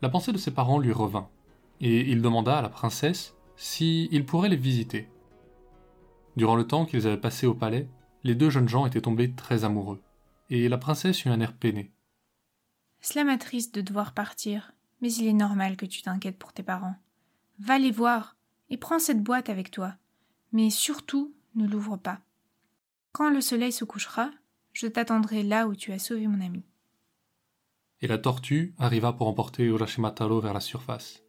la 0.02 0.08
pensée 0.08 0.32
de 0.32 0.38
ses 0.38 0.50
parents 0.50 0.80
lui 0.80 0.92
revint, 0.92 1.28
et 1.80 2.10
il 2.10 2.20
demanda 2.20 2.58
à 2.58 2.62
la 2.62 2.68
princesse 2.68 3.36
si 3.56 4.08
il 4.10 4.26
pourrait 4.26 4.48
les 4.48 4.56
visiter. 4.56 5.08
Durant 6.36 6.56
le 6.56 6.66
temps 6.66 6.84
qu'ils 6.84 7.06
avaient 7.06 7.16
passé 7.16 7.46
au 7.46 7.54
palais, 7.54 7.88
les 8.24 8.34
deux 8.34 8.50
jeunes 8.50 8.68
gens 8.68 8.86
étaient 8.86 9.00
tombés 9.00 9.32
très 9.32 9.64
amoureux, 9.64 10.02
et 10.50 10.68
la 10.68 10.78
princesse 10.78 11.24
eut 11.24 11.28
un 11.28 11.40
air 11.40 11.52
peiné. 11.52 11.92
Cela 13.00 13.24
m'attriste 13.24 13.74
de 13.76 13.82
devoir 13.82 14.14
partir, 14.14 14.72
mais 15.00 15.12
il 15.12 15.28
est 15.28 15.32
normal 15.32 15.76
que 15.76 15.86
tu 15.86 16.02
t'inquiètes 16.02 16.38
pour 16.38 16.52
tes 16.52 16.64
parents. 16.64 16.96
Va 17.60 17.78
les 17.78 17.92
voir, 17.92 18.36
et 18.68 18.76
prends 18.76 18.98
cette 18.98 19.22
boîte 19.22 19.48
avec 19.48 19.70
toi 19.70 19.94
mais 20.52 20.70
surtout 20.70 21.34
ne 21.54 21.66
l'ouvre 21.66 21.96
pas. 21.96 22.20
Quand 23.12 23.30
le 23.30 23.40
soleil 23.40 23.72
se 23.72 23.84
couchera, 23.84 24.30
je 24.72 24.86
t'attendrai 24.86 25.42
là 25.42 25.66
où 25.66 25.74
tu 25.74 25.92
as 25.92 25.98
sauvé 25.98 26.26
mon 26.26 26.40
ami. 26.40 26.62
Et 28.00 28.06
la 28.06 28.18
tortue 28.18 28.74
arriva 28.78 29.12
pour 29.12 29.26
emporter 29.26 29.64
Urashimataro 29.64 30.40
vers 30.40 30.54
la 30.54 30.60
surface. 30.60 31.24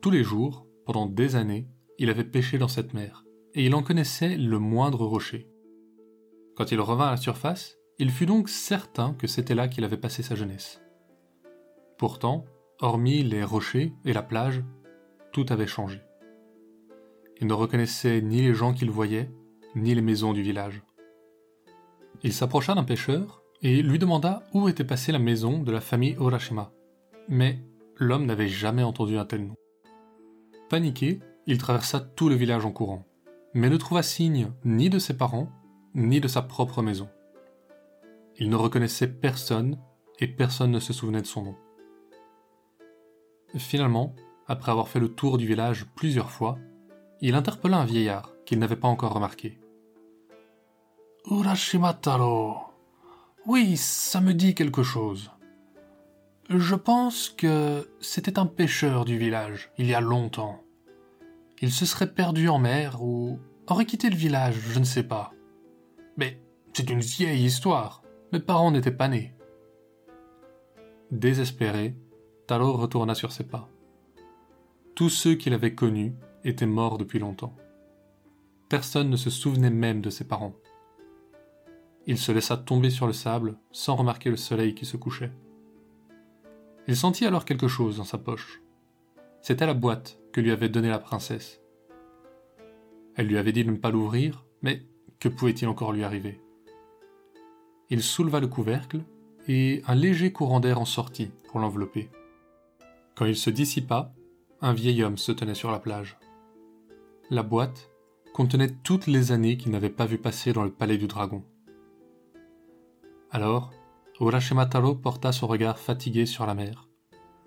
Tous 0.00 0.10
les 0.10 0.24
jours, 0.24 0.66
pendant 0.84 1.06
des 1.06 1.36
années, 1.36 1.68
il 1.98 2.10
avait 2.10 2.24
pêché 2.24 2.58
dans 2.58 2.68
cette 2.68 2.94
mer, 2.94 3.24
et 3.54 3.64
il 3.64 3.74
en 3.74 3.82
connaissait 3.82 4.36
le 4.36 4.58
moindre 4.58 5.06
rocher. 5.06 5.48
Quand 6.56 6.72
il 6.72 6.80
revint 6.80 7.06
à 7.06 7.12
la 7.12 7.16
surface, 7.16 7.76
il 7.98 8.10
fut 8.10 8.26
donc 8.26 8.48
certain 8.48 9.14
que 9.14 9.28
c'était 9.28 9.54
là 9.54 9.68
qu'il 9.68 9.84
avait 9.84 9.96
passé 9.96 10.24
sa 10.24 10.34
jeunesse. 10.34 10.80
Pourtant, 11.98 12.44
hormis 12.80 13.22
les 13.22 13.44
rochers 13.44 13.92
et 14.04 14.12
la 14.12 14.22
plage, 14.24 14.64
tout 15.32 15.46
avait 15.50 15.68
changé. 15.68 16.00
Il 17.42 17.48
ne 17.48 17.54
reconnaissait 17.54 18.20
ni 18.20 18.40
les 18.40 18.54
gens 18.54 18.72
qu'il 18.72 18.88
voyait, 18.88 19.28
ni 19.74 19.96
les 19.96 20.00
maisons 20.00 20.32
du 20.32 20.42
village. 20.42 20.84
Il 22.22 22.32
s'approcha 22.32 22.72
d'un 22.72 22.84
pêcheur 22.84 23.42
et 23.62 23.82
lui 23.82 23.98
demanda 23.98 24.44
où 24.54 24.68
était 24.68 24.84
passée 24.84 25.10
la 25.10 25.18
maison 25.18 25.58
de 25.60 25.72
la 25.72 25.80
famille 25.80 26.14
Orashima. 26.18 26.70
Mais 27.28 27.58
l'homme 27.96 28.26
n'avait 28.26 28.46
jamais 28.46 28.84
entendu 28.84 29.18
un 29.18 29.24
tel 29.24 29.44
nom. 29.44 29.56
Paniqué, 30.68 31.18
il 31.48 31.58
traversa 31.58 31.98
tout 31.98 32.28
le 32.28 32.36
village 32.36 32.64
en 32.64 32.70
courant, 32.70 33.08
mais 33.54 33.70
ne 33.70 33.76
trouva 33.76 34.04
signe 34.04 34.52
ni 34.64 34.88
de 34.88 35.00
ses 35.00 35.16
parents, 35.16 35.50
ni 35.96 36.20
de 36.20 36.28
sa 36.28 36.42
propre 36.42 36.80
maison. 36.80 37.08
Il 38.38 38.50
ne 38.50 38.56
reconnaissait 38.56 39.08
personne 39.08 39.80
et 40.20 40.28
personne 40.28 40.70
ne 40.70 40.78
se 40.78 40.92
souvenait 40.92 41.22
de 41.22 41.26
son 41.26 41.42
nom. 41.42 41.56
Finalement, 43.56 44.14
après 44.46 44.70
avoir 44.70 44.86
fait 44.86 45.00
le 45.00 45.12
tour 45.12 45.38
du 45.38 45.46
village 45.48 45.86
plusieurs 45.96 46.30
fois, 46.30 46.56
il 47.22 47.36
interpella 47.36 47.78
un 47.78 47.84
vieillard 47.84 48.32
qu'il 48.44 48.58
n'avait 48.58 48.76
pas 48.76 48.88
encore 48.88 49.14
remarqué. 49.14 49.58
Urashimataro. 51.30 52.56
Oui, 53.46 53.76
ça 53.76 54.20
me 54.20 54.34
dit 54.34 54.56
quelque 54.56 54.82
chose. 54.82 55.30
Je 56.50 56.74
pense 56.74 57.28
que 57.30 57.88
c'était 58.00 58.40
un 58.40 58.46
pêcheur 58.46 59.04
du 59.04 59.16
village, 59.16 59.70
il 59.78 59.86
y 59.86 59.94
a 59.94 60.00
longtemps. 60.00 60.60
Il 61.60 61.70
se 61.70 61.86
serait 61.86 62.12
perdu 62.12 62.48
en 62.48 62.58
mer 62.58 63.00
ou 63.02 63.38
aurait 63.68 63.86
quitté 63.86 64.10
le 64.10 64.16
village, 64.16 64.56
je 64.58 64.80
ne 64.80 64.84
sais 64.84 65.04
pas. 65.04 65.32
Mais 66.16 66.42
c'est 66.72 66.90
une 66.90 67.00
vieille 67.00 67.44
histoire. 67.44 68.02
Mes 68.32 68.40
parents 68.40 68.72
n'étaient 68.72 68.90
pas 68.90 69.06
nés. 69.06 69.32
Désespéré, 71.12 71.94
Taro 72.48 72.72
retourna 72.72 73.14
sur 73.14 73.30
ses 73.30 73.44
pas. 73.44 73.68
Tous 74.96 75.08
ceux 75.08 75.36
qu'il 75.36 75.54
avait 75.54 75.74
connus 75.74 76.14
étaient 76.44 76.66
morts 76.66 76.98
depuis 76.98 77.18
longtemps. 77.18 77.56
Personne 78.68 79.10
ne 79.10 79.16
se 79.16 79.30
souvenait 79.30 79.70
même 79.70 80.00
de 80.00 80.10
ses 80.10 80.26
parents. 80.26 80.54
Il 82.06 82.18
se 82.18 82.32
laissa 82.32 82.56
tomber 82.56 82.90
sur 82.90 83.06
le 83.06 83.12
sable 83.12 83.58
sans 83.70 83.96
remarquer 83.96 84.30
le 84.30 84.36
soleil 84.36 84.74
qui 84.74 84.86
se 84.86 84.96
couchait. 84.96 85.32
Il 86.88 86.96
sentit 86.96 87.26
alors 87.26 87.44
quelque 87.44 87.68
chose 87.68 87.98
dans 87.98 88.04
sa 88.04 88.18
poche. 88.18 88.62
C'était 89.40 89.66
la 89.66 89.74
boîte 89.74 90.18
que 90.32 90.40
lui 90.40 90.50
avait 90.50 90.68
donnée 90.68 90.88
la 90.88 90.98
princesse. 90.98 91.60
Elle 93.14 93.26
lui 93.26 93.38
avait 93.38 93.52
dit 93.52 93.64
de 93.64 93.70
ne 93.70 93.76
pas 93.76 93.90
l'ouvrir, 93.90 94.44
mais 94.62 94.86
que 95.20 95.28
pouvait-il 95.28 95.68
encore 95.68 95.92
lui 95.92 96.02
arriver? 96.02 96.40
Il 97.90 98.02
souleva 98.02 98.40
le 98.40 98.48
couvercle 98.48 99.02
et 99.46 99.82
un 99.86 99.94
léger 99.94 100.32
courant 100.32 100.60
d'air 100.60 100.80
en 100.80 100.84
sortit 100.84 101.30
pour 101.48 101.60
l'envelopper. 101.60 102.10
Quand 103.14 103.26
il 103.26 103.36
se 103.36 103.50
dissipa, 103.50 104.14
un 104.60 104.72
vieil 104.72 105.02
homme 105.02 105.18
se 105.18 105.32
tenait 105.32 105.54
sur 105.54 105.70
la 105.70 105.78
plage. 105.78 106.18
La 107.32 107.42
boîte 107.42 107.90
contenait 108.34 108.68
toutes 108.68 109.06
les 109.06 109.32
années 109.32 109.56
qu'il 109.56 109.72
n'avait 109.72 109.88
pas 109.88 110.04
vu 110.04 110.18
passer 110.18 110.52
dans 110.52 110.64
le 110.64 110.70
palais 110.70 110.98
du 110.98 111.06
dragon. 111.06 111.42
Alors, 113.30 113.72
Urashimataro 114.20 114.96
porta 114.96 115.32
son 115.32 115.46
regard 115.46 115.78
fatigué 115.78 116.26
sur 116.26 116.44
la 116.44 116.52
mer, 116.52 116.90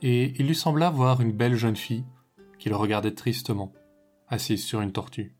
et 0.01 0.33
il 0.39 0.47
lui 0.47 0.55
sembla 0.55 0.89
voir 0.89 1.21
une 1.21 1.33
belle 1.33 1.53
jeune 1.53 1.75
fille 1.75 2.03
qui 2.57 2.69
le 2.69 2.75
regardait 2.75 3.13
tristement, 3.13 3.73
assise 4.27 4.65
sur 4.65 4.81
une 4.81 4.91
tortue. 4.91 5.35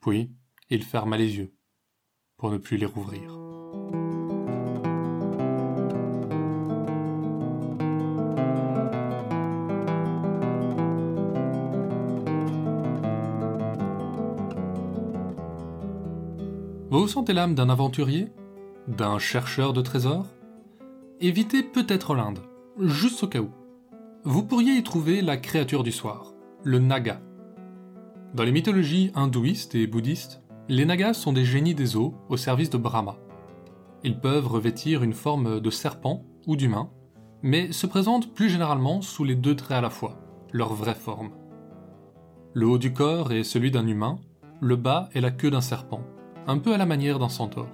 Puis, 0.00 0.32
il 0.70 0.82
ferma 0.82 1.18
les 1.18 1.36
yeux, 1.36 1.52
pour 2.38 2.50
ne 2.50 2.56
plus 2.56 2.78
les 2.78 2.86
rouvrir. 2.86 3.47
Vous 17.08 17.14
sentez 17.14 17.32
l'âme 17.32 17.54
d'un 17.54 17.70
aventurier 17.70 18.28
d'un 18.86 19.18
chercheur 19.18 19.72
de 19.72 19.80
trésors? 19.80 20.26
Évitez 21.22 21.62
peut-être 21.62 22.14
l'Inde, 22.14 22.40
juste 22.78 23.22
au 23.22 23.28
cas 23.28 23.40
où. 23.40 23.48
Vous 24.24 24.42
pourriez 24.42 24.74
y 24.74 24.82
trouver 24.82 25.22
la 25.22 25.38
créature 25.38 25.84
du 25.84 25.90
soir, 25.90 26.34
le 26.64 26.78
Naga. 26.78 27.22
Dans 28.34 28.42
les 28.42 28.52
mythologies 28.52 29.10
hindouistes 29.14 29.74
et 29.74 29.86
bouddhistes, 29.86 30.42
les 30.68 30.84
Nagas 30.84 31.14
sont 31.14 31.32
des 31.32 31.46
génies 31.46 31.74
des 31.74 31.96
eaux 31.96 32.14
au 32.28 32.36
service 32.36 32.68
de 32.68 32.76
Brahma. 32.76 33.16
Ils 34.04 34.20
peuvent 34.20 34.46
revêtir 34.46 35.02
une 35.02 35.14
forme 35.14 35.60
de 35.60 35.70
serpent 35.70 36.26
ou 36.46 36.56
d'humain, 36.56 36.90
mais 37.40 37.72
se 37.72 37.86
présentent 37.86 38.34
plus 38.34 38.50
généralement 38.50 39.00
sous 39.00 39.24
les 39.24 39.34
deux 39.34 39.56
traits 39.56 39.78
à 39.78 39.80
la 39.80 39.88
fois, 39.88 40.20
leur 40.52 40.74
vraie 40.74 40.94
forme. 40.94 41.30
Le 42.52 42.66
haut 42.66 42.76
du 42.76 42.92
corps 42.92 43.32
est 43.32 43.44
celui 43.44 43.70
d'un 43.70 43.86
humain, 43.86 44.18
le 44.60 44.76
bas 44.76 45.08
est 45.14 45.22
la 45.22 45.30
queue 45.30 45.50
d'un 45.50 45.62
serpent, 45.62 46.02
un 46.48 46.58
peu 46.58 46.72
à 46.72 46.78
la 46.78 46.86
manière 46.86 47.18
d'un 47.18 47.28
centaure. 47.28 47.68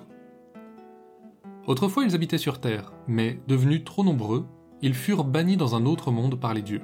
Autrefois 1.68 2.04
ils 2.04 2.14
habitaient 2.14 2.38
sur 2.38 2.60
Terre, 2.60 2.92
mais 3.06 3.38
devenus 3.46 3.84
trop 3.84 4.02
nombreux, 4.02 4.46
ils 4.82 4.94
furent 4.94 5.24
bannis 5.24 5.56
dans 5.56 5.76
un 5.76 5.86
autre 5.86 6.10
monde 6.10 6.38
par 6.38 6.52
les 6.54 6.60
dieux. 6.60 6.82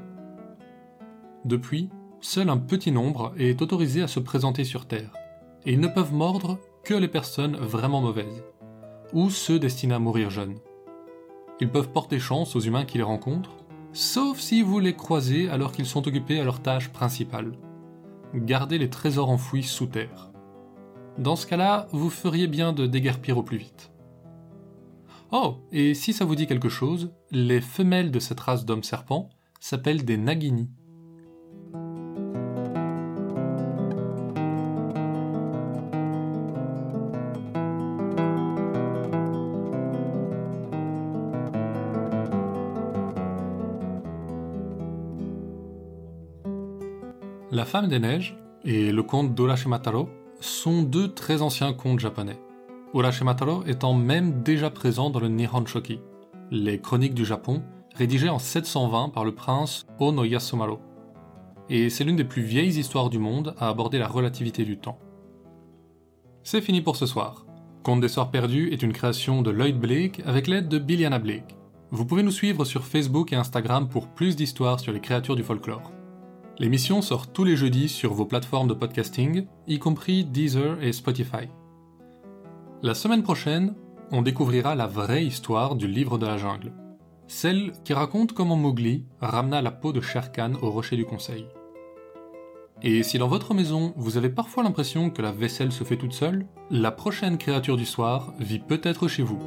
Depuis, 1.45 1.91
seul 2.21 2.49
un 2.49 2.59
petit 2.59 2.93
nombre 2.93 3.33
est 3.37 3.61
autorisé 3.61 4.03
à 4.03 4.09
se 4.09 4.21
présenter 4.21 4.63
sur 4.63 4.87
Terre, 4.87 5.13
et 5.67 5.73
ils 5.73 5.81
ne 5.81 5.89
peuvent 5.89 6.15
mordre 6.15 6.59
que 6.85 6.95
les 6.95 7.09
personnes 7.09 7.57
vraiment 7.57 8.01
mauvaises, 8.01 8.45
ou 9.13 9.29
ceux 9.29 9.59
destinés 9.59 9.95
à 9.95 9.99
mourir 9.99 10.31
jeunes. 10.31 10.59
Ils 11.61 11.71
peuvent 11.71 11.91
porter 11.91 12.21
chance 12.21 12.55
aux 12.55 12.61
humains 12.61 12.85
qui 12.85 12.99
les 12.99 13.05
rencontrent, 13.05 13.57
sauf 13.93 14.39
si 14.39 14.63
vous 14.63 14.79
les 14.79 14.95
croisez 14.95 15.51
alors 15.51 15.73
qu'ils 15.73 15.87
sont 15.87 16.07
occupés 16.07 16.39
à 16.39 16.45
leur 16.45 16.61
tâche 16.61 16.91
principale, 16.91 17.53
garder 18.33 18.79
les 18.79 18.91
trésors 18.91 19.29
enfouis 19.29 19.65
sous 19.65 19.87
terre. 19.87 20.30
Dans 21.19 21.37
ce 21.37 21.47
cas-là, 21.47 21.87
vous 21.93 22.11
feriez 22.11 22.47
bien 22.47 22.73
de 22.73 22.87
déguerpir 22.87 23.37
au 23.37 23.43
plus 23.43 23.59
vite. 23.59 23.91
Oh, 25.33 25.59
et 25.71 25.95
si 25.95 26.13
ça 26.13 26.25
vous 26.25 26.35
dit 26.35 26.47
quelque 26.47 26.69
chose, 26.69 27.13
les 27.31 27.61
femelles 27.61 28.11
de 28.11 28.19
cette 28.19 28.41
race 28.41 28.65
d'hommes-serpents 28.65 29.29
s'appellent 29.61 30.05
des 30.05 30.17
Nagini. 30.17 30.71
La 47.53 47.65
femme 47.65 47.89
des 47.89 47.99
neiges 47.99 48.37
et 48.65 48.91
le 48.91 49.03
conte 49.03 49.35
d'Urashimataro 49.35 50.09
sont 50.41 50.83
deux 50.83 51.13
très 51.13 51.43
anciens 51.43 51.73
contes 51.73 52.01
japonais. 52.01 52.39
Urashimataro 52.95 53.65
étant 53.67 53.95
même 53.95 54.43
déjà 54.43 54.71
présent 54.71 55.11
dans 55.11 55.21
le 55.21 55.29
Nihon 55.29 55.65
Shoki, 55.65 56.01
les 56.51 56.81
chroniques 56.81 57.15
du 57.15 57.25
Japon, 57.25 57.63
rédigées 57.95 58.29
en 58.29 58.39
720 58.39 59.11
par 59.11 59.25
le 59.25 59.35
prince 59.35 59.87
Ono 59.99 60.25
Yasumaru. 60.25 60.77
Et 61.69 61.89
c'est 61.89 62.03
l'une 62.05 62.17
des 62.17 62.25
plus 62.25 62.43
vieilles 62.43 62.79
histoires 62.79 63.11
du 63.11 63.19
monde 63.19 63.55
à 63.59 63.69
aborder 63.69 63.99
la 63.99 64.09
relativité 64.09 64.65
du 64.65 64.77
temps. 64.79 64.99
C'est 66.43 66.63
fini 66.63 66.81
pour 66.81 66.97
ce 66.97 67.07
soir. 67.07 67.47
Conte 67.83 68.01
des 68.01 68.09
Soirs 68.09 68.31
Perdus 68.31 68.71
est 68.73 68.83
une 68.83 68.93
création 68.93 69.43
de 69.43 69.51
Lloyd 69.51 69.79
Blake 69.79 70.21
avec 70.27 70.49
l'aide 70.49 70.69
de 70.69 70.79
Billiana 70.79 71.19
Blake. 71.19 71.57
Vous 71.93 72.05
pouvez 72.05 72.23
nous 72.23 72.31
suivre 72.31 72.65
sur 72.65 72.85
Facebook 72.85 73.33
et 73.33 73.37
Instagram 73.37 73.89
pour 73.89 74.09
plus 74.09 74.37
d'histoires 74.37 74.81
sur 74.81 74.93
les 74.93 75.01
créatures 75.01 75.37
du 75.37 75.43
folklore. 75.43 75.93
L'émission 76.61 77.01
sort 77.01 77.33
tous 77.33 77.45
les 77.45 77.57
jeudis 77.57 77.89
sur 77.89 78.13
vos 78.13 78.27
plateformes 78.27 78.69
de 78.69 78.75
podcasting, 78.75 79.47
y 79.67 79.79
compris 79.79 80.27
Deezer 80.27 80.83
et 80.83 80.93
Spotify. 80.93 81.49
La 82.83 82.93
semaine 82.93 83.23
prochaine, 83.23 83.75
on 84.11 84.21
découvrira 84.21 84.75
la 84.75 84.87
vraie 84.87 85.25
histoire 85.25 85.75
du 85.75 85.87
livre 85.87 86.19
de 86.19 86.27
la 86.27 86.37
jungle. 86.37 86.75
Celle 87.29 87.73
qui 87.83 87.95
raconte 87.95 88.35
comment 88.35 88.57
Mowgli 88.57 89.07
ramena 89.23 89.63
la 89.63 89.71
peau 89.71 89.95
de 89.95 90.03
Shere 90.03 90.29
au 90.61 90.71
rocher 90.71 90.97
du 90.97 91.07
conseil. 91.07 91.47
Et 92.83 93.03
si 93.05 93.17
dans 93.17 93.29
votre 93.29 93.55
maison 93.55 93.95
vous 93.97 94.19
avez 94.19 94.29
parfois 94.29 94.63
l'impression 94.63 95.09
que 95.09 95.23
la 95.23 95.33
vaisselle 95.33 95.73
se 95.73 95.85
fait 95.85 95.97
toute 95.97 96.13
seule, 96.13 96.47
la 96.71 96.91
prochaine 96.91 97.39
créature 97.39 97.79
du 97.79 97.87
soir 97.87 98.35
vit 98.39 98.59
peut-être 98.59 99.09
chez 99.09 99.23
vous. 99.23 99.41